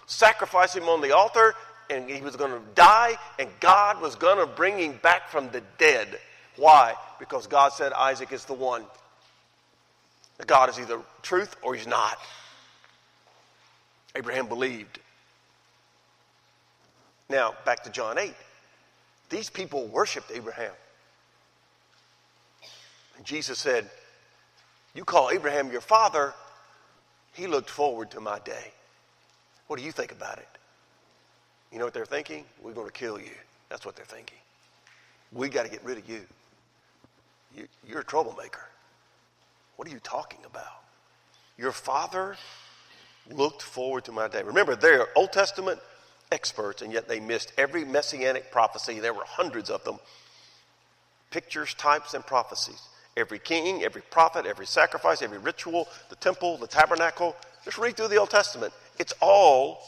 [0.06, 1.56] sacrifice him on the altar,
[1.90, 5.50] and he was going to die, and God was going to bring him back from
[5.50, 6.20] the dead.
[6.56, 6.94] Why?
[7.20, 8.84] Because God said Isaac is the one.
[10.46, 12.18] God is either truth or he's not.
[14.16, 15.00] Abraham believed.
[17.30, 18.34] Now, back to John 8.
[19.30, 20.72] These people worshiped Abraham.
[23.26, 23.90] Jesus said,
[24.94, 26.34] You call Abraham your father.
[27.34, 28.74] He looked forward to my day.
[29.68, 30.48] What do you think about it?
[31.72, 32.46] You know what they're thinking?
[32.62, 33.32] We're going to kill you.
[33.70, 34.38] That's what they're thinking.
[35.32, 36.22] We got to get rid of you.
[37.56, 37.68] you.
[37.88, 38.66] You're a troublemaker.
[39.76, 40.66] What are you talking about?
[41.58, 42.36] Your father
[43.30, 44.42] looked forward to my day.
[44.42, 45.80] Remember, they're Old Testament
[46.32, 49.00] experts, and yet they missed every messianic prophecy.
[49.00, 50.00] There were hundreds of them
[51.32, 52.82] pictures, types, and prophecies.
[53.20, 57.36] Every king, every prophet, every sacrifice, every ritual, the temple, the tabernacle.
[57.66, 58.74] Just read through the Old Testament.
[58.98, 59.82] It's all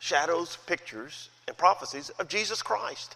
[0.00, 3.14] shadows, pictures, and prophecies of Jesus Christ.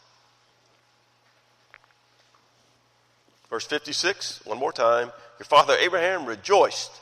[3.50, 5.10] Verse 56, one more time.
[5.38, 6.92] Your father Abraham rejoiced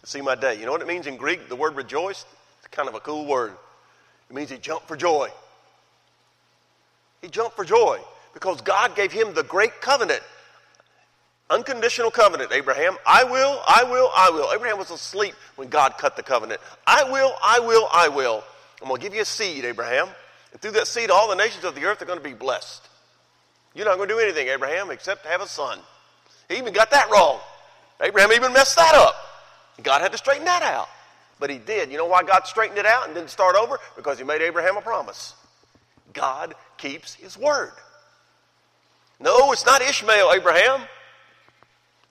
[0.00, 0.58] to see my day.
[0.58, 1.48] You know what it means in Greek?
[1.48, 2.26] The word rejoiced?
[2.58, 3.52] It's kind of a cool word.
[4.28, 5.28] It means he jumped for joy.
[7.22, 7.98] He jumped for joy
[8.32, 10.22] because God gave him the great covenant.
[11.50, 12.96] Unconditional covenant, Abraham.
[13.04, 14.52] I will, I will, I will.
[14.54, 16.60] Abraham was asleep when God cut the covenant.
[16.86, 18.44] I will, I will, I will.
[18.80, 20.08] I'm going to give you a seed, Abraham.
[20.52, 22.88] And through that seed, all the nations of the earth are going to be blessed.
[23.74, 25.80] You're not going to do anything, Abraham, except have a son.
[26.48, 27.40] He even got that wrong.
[28.00, 29.14] Abraham even messed that up.
[29.82, 30.88] God had to straighten that out.
[31.40, 31.90] But he did.
[31.90, 33.78] You know why God straightened it out and didn't start over?
[33.96, 35.34] Because he made Abraham a promise.
[36.12, 37.72] God keeps his word.
[39.18, 40.82] No, it's not Ishmael, Abraham.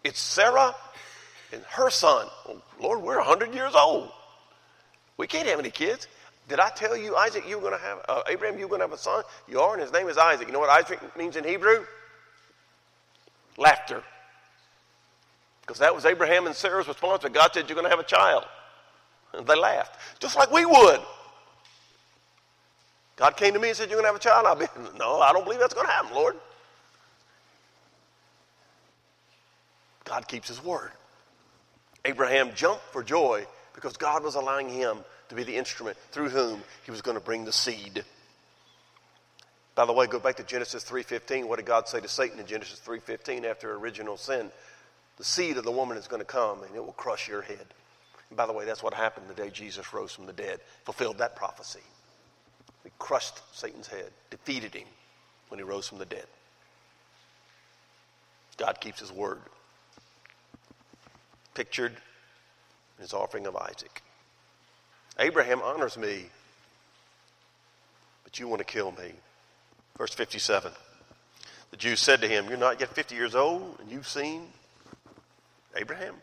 [0.03, 0.75] It's Sarah
[1.51, 2.27] and her son.
[2.47, 4.11] Oh, Lord, we're 100 years old.
[5.17, 6.07] We can't have any kids.
[6.47, 8.81] Did I tell you, Isaac, you were going to have, uh, Abraham, you were going
[8.81, 9.23] to have a son?
[9.47, 10.47] You are, and his name is Isaac.
[10.47, 11.85] You know what Isaac means in Hebrew?
[13.57, 14.01] Laughter.
[15.61, 18.03] Because that was Abraham and Sarah's response when God said, You're going to have a
[18.03, 18.45] child.
[19.33, 20.99] And they laughed, just like we would.
[23.15, 24.47] God came to me and said, You're going to have a child.
[24.47, 24.65] I'll be,
[24.97, 26.35] No, I don't believe that's going to happen, Lord.
[30.05, 30.91] God keeps his word.
[32.05, 34.97] Abraham jumped for joy because God was allowing him
[35.29, 38.03] to be the instrument through whom he was going to bring the seed.
[39.75, 41.47] By the way, go back to Genesis 3:15.
[41.47, 44.51] What did God say to Satan in Genesis 3:15 after original sin?
[45.17, 47.65] The seed of the woman is going to come and it will crush your head.
[48.29, 51.17] And by the way, that's what happened the day Jesus rose from the dead, fulfilled
[51.19, 51.83] that prophecy.
[52.83, 54.87] He crushed Satan's head, defeated him
[55.49, 56.27] when he rose from the dead.
[58.57, 59.41] God keeps his word.
[61.59, 64.01] Pictured in his offering of Isaac.
[65.19, 66.27] Abraham honors me,
[68.23, 69.11] but you want to kill me.
[69.97, 70.71] Verse 57.
[71.71, 74.43] The Jews said to him, You're not yet 50 years old, and you've seen
[75.75, 76.15] Abraham?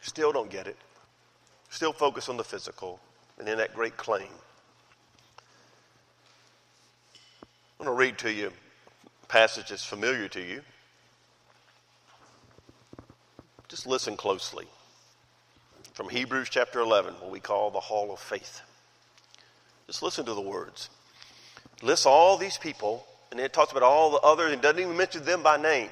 [0.00, 0.78] Still don't get it.
[1.68, 2.98] Still focus on the physical
[3.38, 4.32] and in that great claim.
[7.78, 8.52] I'm going to read to you
[9.22, 10.62] a passage that's familiar to you.
[13.70, 14.66] Just listen closely.
[15.94, 18.60] From Hebrews chapter 11, what we call the Hall of Faith.
[19.86, 20.90] Just listen to the words.
[21.80, 25.24] Lists all these people, and it talks about all the others, and doesn't even mention
[25.24, 25.88] them by name.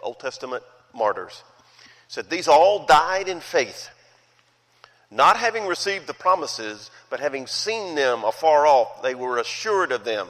[0.00, 0.62] Old Testament
[0.94, 1.42] martyrs.
[1.80, 3.88] It said, These all died in faith
[5.12, 10.04] not having received the promises, but having seen them afar off, they were assured of
[10.04, 10.28] them.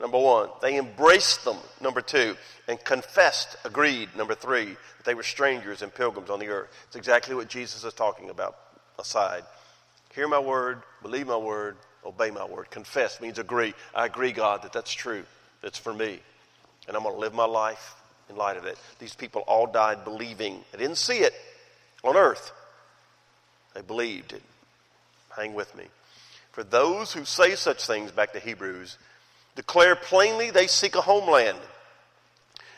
[0.00, 1.56] Number one, they embraced them.
[1.80, 2.36] Number two,
[2.68, 4.08] and confessed, agreed.
[4.16, 6.70] Number three, that they were strangers and pilgrims on the earth.
[6.86, 8.56] It's exactly what Jesus is talking about
[8.98, 9.44] aside.
[10.14, 12.70] Hear my word, believe my word, obey my word.
[12.70, 13.74] Confess means agree.
[13.94, 15.24] I agree, God, that that's true.
[15.62, 16.20] That's for me.
[16.86, 17.94] And I'm going to live my life
[18.28, 18.78] in light of it.
[18.98, 20.60] These people all died believing.
[20.72, 21.34] I didn't see it
[22.04, 22.52] on earth,
[23.74, 24.42] they believed it.
[25.34, 25.84] Hang with me.
[26.52, 28.98] For those who say such things, back to Hebrews,
[29.56, 31.58] declare plainly they seek a homeland.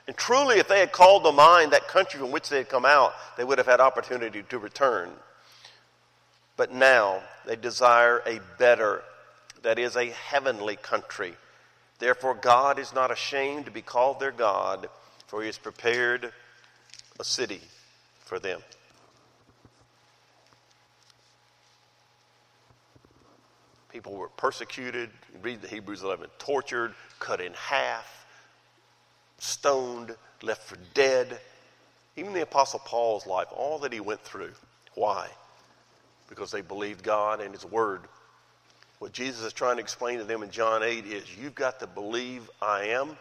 [0.07, 2.85] And truly, if they had called to mind that country from which they had come
[2.85, 5.11] out, they would have had opportunity to return.
[6.57, 9.03] But now they desire a better,
[9.63, 11.35] that is, a heavenly country.
[11.99, 14.89] Therefore, God is not ashamed to be called their God,
[15.27, 16.33] for he has prepared
[17.19, 17.61] a city
[18.25, 18.61] for them.
[23.97, 25.09] People were persecuted.
[25.41, 28.27] Read the Hebrews 11, tortured, cut in half,
[29.39, 31.41] stoned, left for dead.
[32.15, 34.53] Even the Apostle Paul's life, all that he went through.
[34.97, 35.31] Why?
[36.29, 38.03] Because they believed God and His Word.
[38.99, 41.87] What Jesus is trying to explain to them in John 8 is you've got to
[41.87, 43.17] believe I am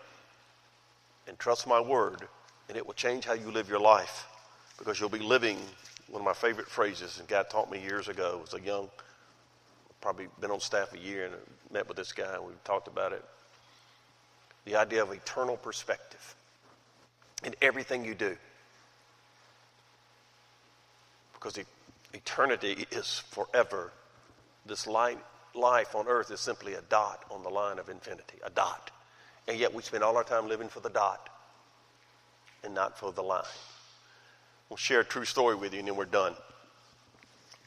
[1.26, 2.22] and trust my Word
[2.68, 4.28] And it will change how you live your life
[4.78, 5.58] because you'll be living
[6.10, 8.90] one of my favorite phrases, and God taught me years ago as a young,
[10.06, 11.34] probably been on staff a year and
[11.72, 13.26] met with this guy, and we've talked about it.
[14.66, 16.36] The idea of eternal perspective
[17.44, 18.38] in everything you do.
[21.34, 21.58] Because
[22.14, 23.92] eternity is forever.
[24.68, 25.18] This life,
[25.56, 28.92] on earth is simply a dot on the line of infinity, a dot.
[29.48, 31.30] And yet we spend all our time living for the dot
[32.64, 33.44] and not for the line.
[34.70, 36.36] We'll share a true story with you and then we're done.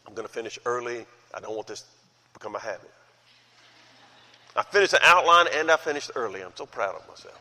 [0.06, 1.04] I'm going to finish early.
[1.34, 1.84] I don't want this
[2.38, 2.90] become a habit.
[4.54, 6.42] I finished the outline and I finished early.
[6.42, 7.40] I'm so proud of myself.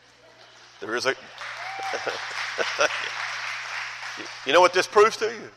[0.80, 1.10] There is a.
[4.46, 5.50] you know what this proves to you?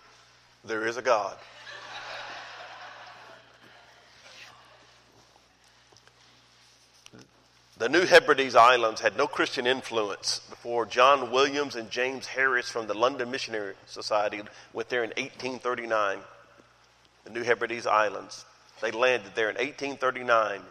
[0.64, 1.36] There is a God.
[7.80, 12.86] The New Hebrides Islands had no Christian influence before John Williams and James Harris from
[12.86, 16.20] the London Missionary Society went there in 1839.
[17.24, 18.46] The New Hebrides Islands.
[18.82, 20.62] They landed there in 1839.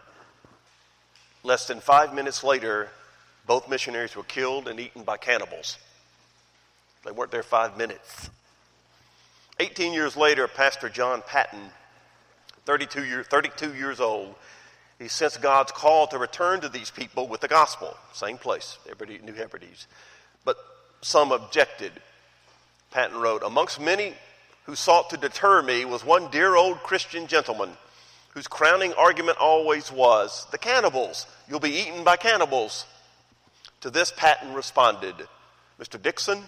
[1.43, 2.89] Less than five minutes later,
[3.47, 5.77] both missionaries were killed and eaten by cannibals.
[7.05, 8.29] They weren't there five minutes.
[9.59, 11.71] 18 years later, Pastor John Paton,
[12.65, 14.35] 32, year, 32 years old,
[14.99, 17.95] he sensed God's call to return to these people with the gospel.
[18.13, 18.77] Same place,
[19.23, 19.87] New Hebrides.
[20.45, 20.57] But
[21.01, 21.91] some objected.
[22.91, 24.13] Paton wrote, Amongst many
[24.65, 27.71] who sought to deter me was one dear old Christian gentleman
[28.33, 32.85] whose crowning argument always was, The cannibals, you'll be eaten by cannibals.
[33.81, 35.15] To this, Paton responded,
[35.79, 36.01] Mr.
[36.01, 36.43] Dixon,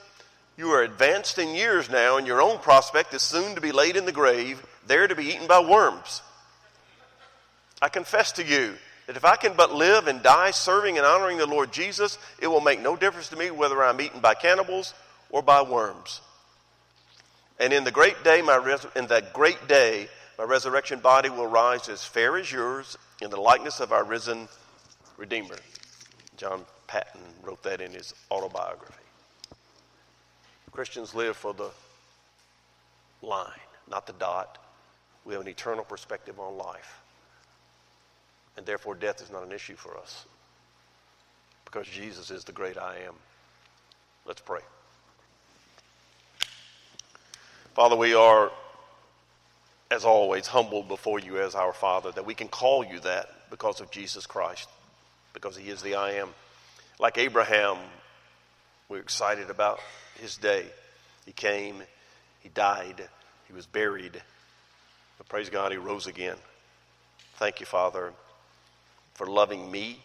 [0.56, 3.96] you are advanced in years now, and your own prospect is soon to be laid
[3.98, 6.22] in the grave, there to be eaten by worms.
[7.82, 8.76] I confess to you
[9.08, 12.48] that if I can but live and die serving and honoring the Lord Jesus, it
[12.48, 14.94] will make no difference to me whether I'm eaten by cannibals
[15.30, 16.22] or by worms.
[17.60, 20.08] And in the great day, my res- in that great day,
[20.38, 24.48] my resurrection body will rise as fair as yours in the likeness of our risen
[25.18, 25.58] Redeemer.
[26.38, 29.04] John Paton wrote that in his autobiography.
[30.72, 31.70] Christians live for the
[33.22, 33.50] line,
[33.90, 34.58] not the dot.
[35.24, 37.00] We have an eternal perspective on life.
[38.58, 40.26] And therefore, death is not an issue for us
[41.66, 43.14] because Jesus is the great I am.
[44.26, 44.62] Let's pray.
[47.74, 48.52] Father, we are,
[49.94, 53.80] as always, humbled before you as our Father that we can call you that because
[53.80, 54.68] of Jesus Christ,
[55.34, 56.30] because he is the I am.
[57.00, 57.78] Like Abraham,
[58.90, 59.80] we're excited about
[60.20, 60.66] his day.
[61.26, 61.82] He came,
[62.42, 63.08] he died,
[63.48, 64.22] he was buried,
[65.18, 66.38] but praise God, he rose again.
[67.38, 68.14] Thank you, Father
[69.14, 70.00] for loving me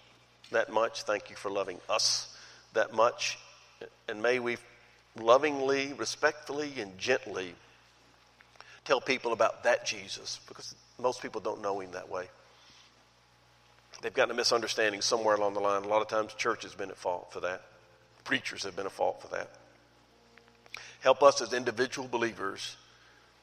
[0.50, 1.02] that much.
[1.02, 2.34] Thank you for loving us
[2.74, 3.38] that much.
[4.08, 4.56] And may we
[5.18, 7.54] lovingly, respectfully, and gently
[8.88, 12.24] tell people about that Jesus because most people don't know him that way.
[14.00, 15.84] They've gotten a misunderstanding somewhere along the line.
[15.84, 17.62] A lot of times, church has been at fault for that,
[18.24, 19.50] preachers have been at fault for that.
[21.00, 22.76] Help us as individual believers,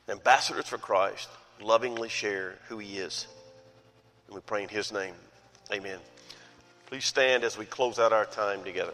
[0.10, 1.30] ambassadors for Christ,
[1.62, 3.28] lovingly share who he is.
[4.28, 5.14] And we pray in his name.
[5.72, 6.00] Amen.
[6.88, 8.94] Please stand as we close out our time together.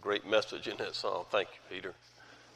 [0.00, 1.24] Great message in that song.
[1.30, 1.94] Thank you, Peter.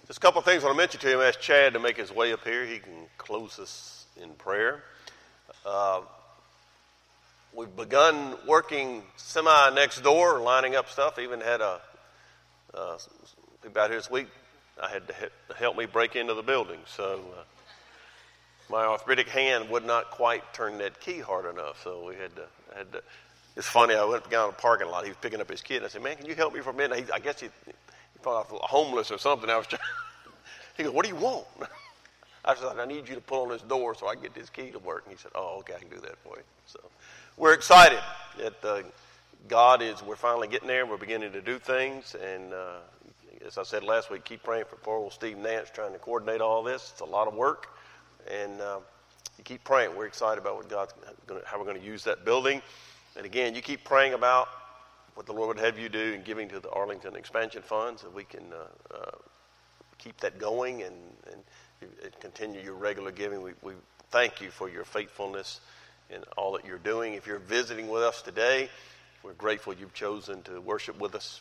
[0.07, 1.20] Just a couple of things I want to mention to him.
[1.20, 2.64] Ask Chad to make his way up here.
[2.64, 4.82] He can close us in prayer.
[5.64, 6.01] Uh,
[7.53, 11.18] we've begun working semi next door, lining up stuff.
[11.18, 11.80] Even had a
[12.72, 12.99] uh,
[13.64, 14.28] about here this week.
[14.82, 15.14] I had to
[15.57, 17.42] help me break into the building, so uh,
[18.68, 21.82] my arthritic hand would not quite turn that key hard enough.
[21.84, 23.03] So we had to had to
[23.57, 23.94] it's funny.
[23.94, 25.05] I went down to the parking lot.
[25.05, 25.84] He was picking up his kid.
[25.84, 27.72] I said, "Man, can you help me for a minute?" He, I guess he, he
[28.20, 29.48] thought I was homeless or something.
[29.48, 29.80] I was trying.
[30.76, 31.46] he goes, "What do you want?"
[32.44, 34.50] I said, "I need you to pull on this door so I can get this
[34.50, 36.80] key to work." And he said, "Oh, okay, I can do that for you." So
[37.36, 38.00] we're excited
[38.38, 38.82] that uh,
[39.46, 40.02] God is.
[40.02, 40.84] We're finally getting there.
[40.84, 42.78] We're beginning to do things, and uh,
[43.46, 46.40] as I said last week, keep praying for poor old Steve Nance trying to coordinate
[46.40, 46.90] all this.
[46.92, 47.68] It's a lot of work,
[48.28, 48.78] and uh,
[49.38, 49.94] you keep praying.
[49.96, 50.92] We're excited about what God's
[51.26, 52.61] gonna, how we're going to use that building.
[53.16, 54.48] And again, you keep praying about
[55.14, 58.12] what the Lord would have you do in giving to the Arlington Expansion Funds, and
[58.12, 59.10] we can uh, uh,
[59.98, 60.94] keep that going and,
[61.30, 61.42] and,
[62.02, 63.40] and, continue your regular giving.
[63.40, 63.74] We, we
[64.10, 65.60] thank you for your faithfulness
[66.10, 67.14] in all that you're doing.
[67.14, 68.68] If you're visiting with us today,
[69.22, 71.40] we're grateful you've chosen to worship with us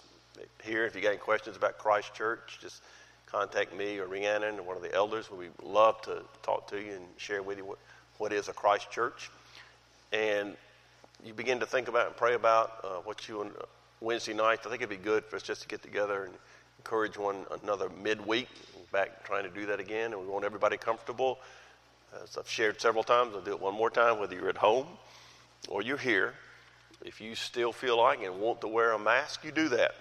[0.64, 0.86] here.
[0.86, 2.84] If you got any questions about Christ Church, just
[3.26, 5.32] contact me or Rhiannon or one of the elders.
[5.32, 7.80] We'd love to talk to you and share with you what,
[8.20, 9.32] what is a Christ Church.
[10.12, 10.56] And
[11.24, 13.66] you begin to think about and pray about uh, what you uh,
[14.02, 14.60] Wednesday night.
[14.66, 16.34] I think it'd be good for us just to get together and
[16.80, 18.50] encourage one another midweek.
[18.92, 21.40] Back trying to do that again, and we want everybody comfortable.
[22.22, 24.20] As I've shared several times, I'll do it one more time.
[24.20, 24.86] Whether you're at home
[25.68, 26.34] or you're here,
[27.04, 29.96] if you still feel like and want to wear a mask, you do that.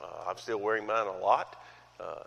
[0.00, 1.62] Uh, I'm still wearing mine a lot.
[2.00, 2.24] Uh,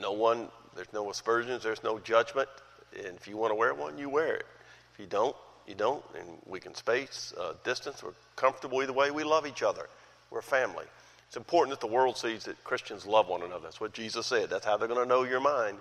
[0.00, 2.48] no one, there's no aspersions, there's no judgment.
[2.96, 4.46] And if you want to wear one, you wear it.
[4.92, 5.36] If you don't,
[5.68, 8.02] you don't, and we can space, uh, distance.
[8.02, 9.10] We're comfortable either way.
[9.10, 9.88] We love each other.
[10.30, 10.86] We're family.
[11.26, 13.64] It's important that the world sees that Christians love one another.
[13.64, 14.48] That's what Jesus said.
[14.48, 15.78] That's how they're going to know your mind.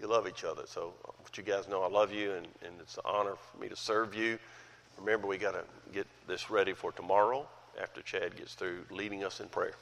[0.00, 0.62] You love each other.
[0.66, 3.68] So, what you guys know, I love you, and, and it's an honor for me
[3.68, 4.38] to serve you.
[4.98, 5.62] Remember, we got to
[5.92, 7.46] get this ready for tomorrow
[7.80, 9.74] after Chad gets through leading us in prayer.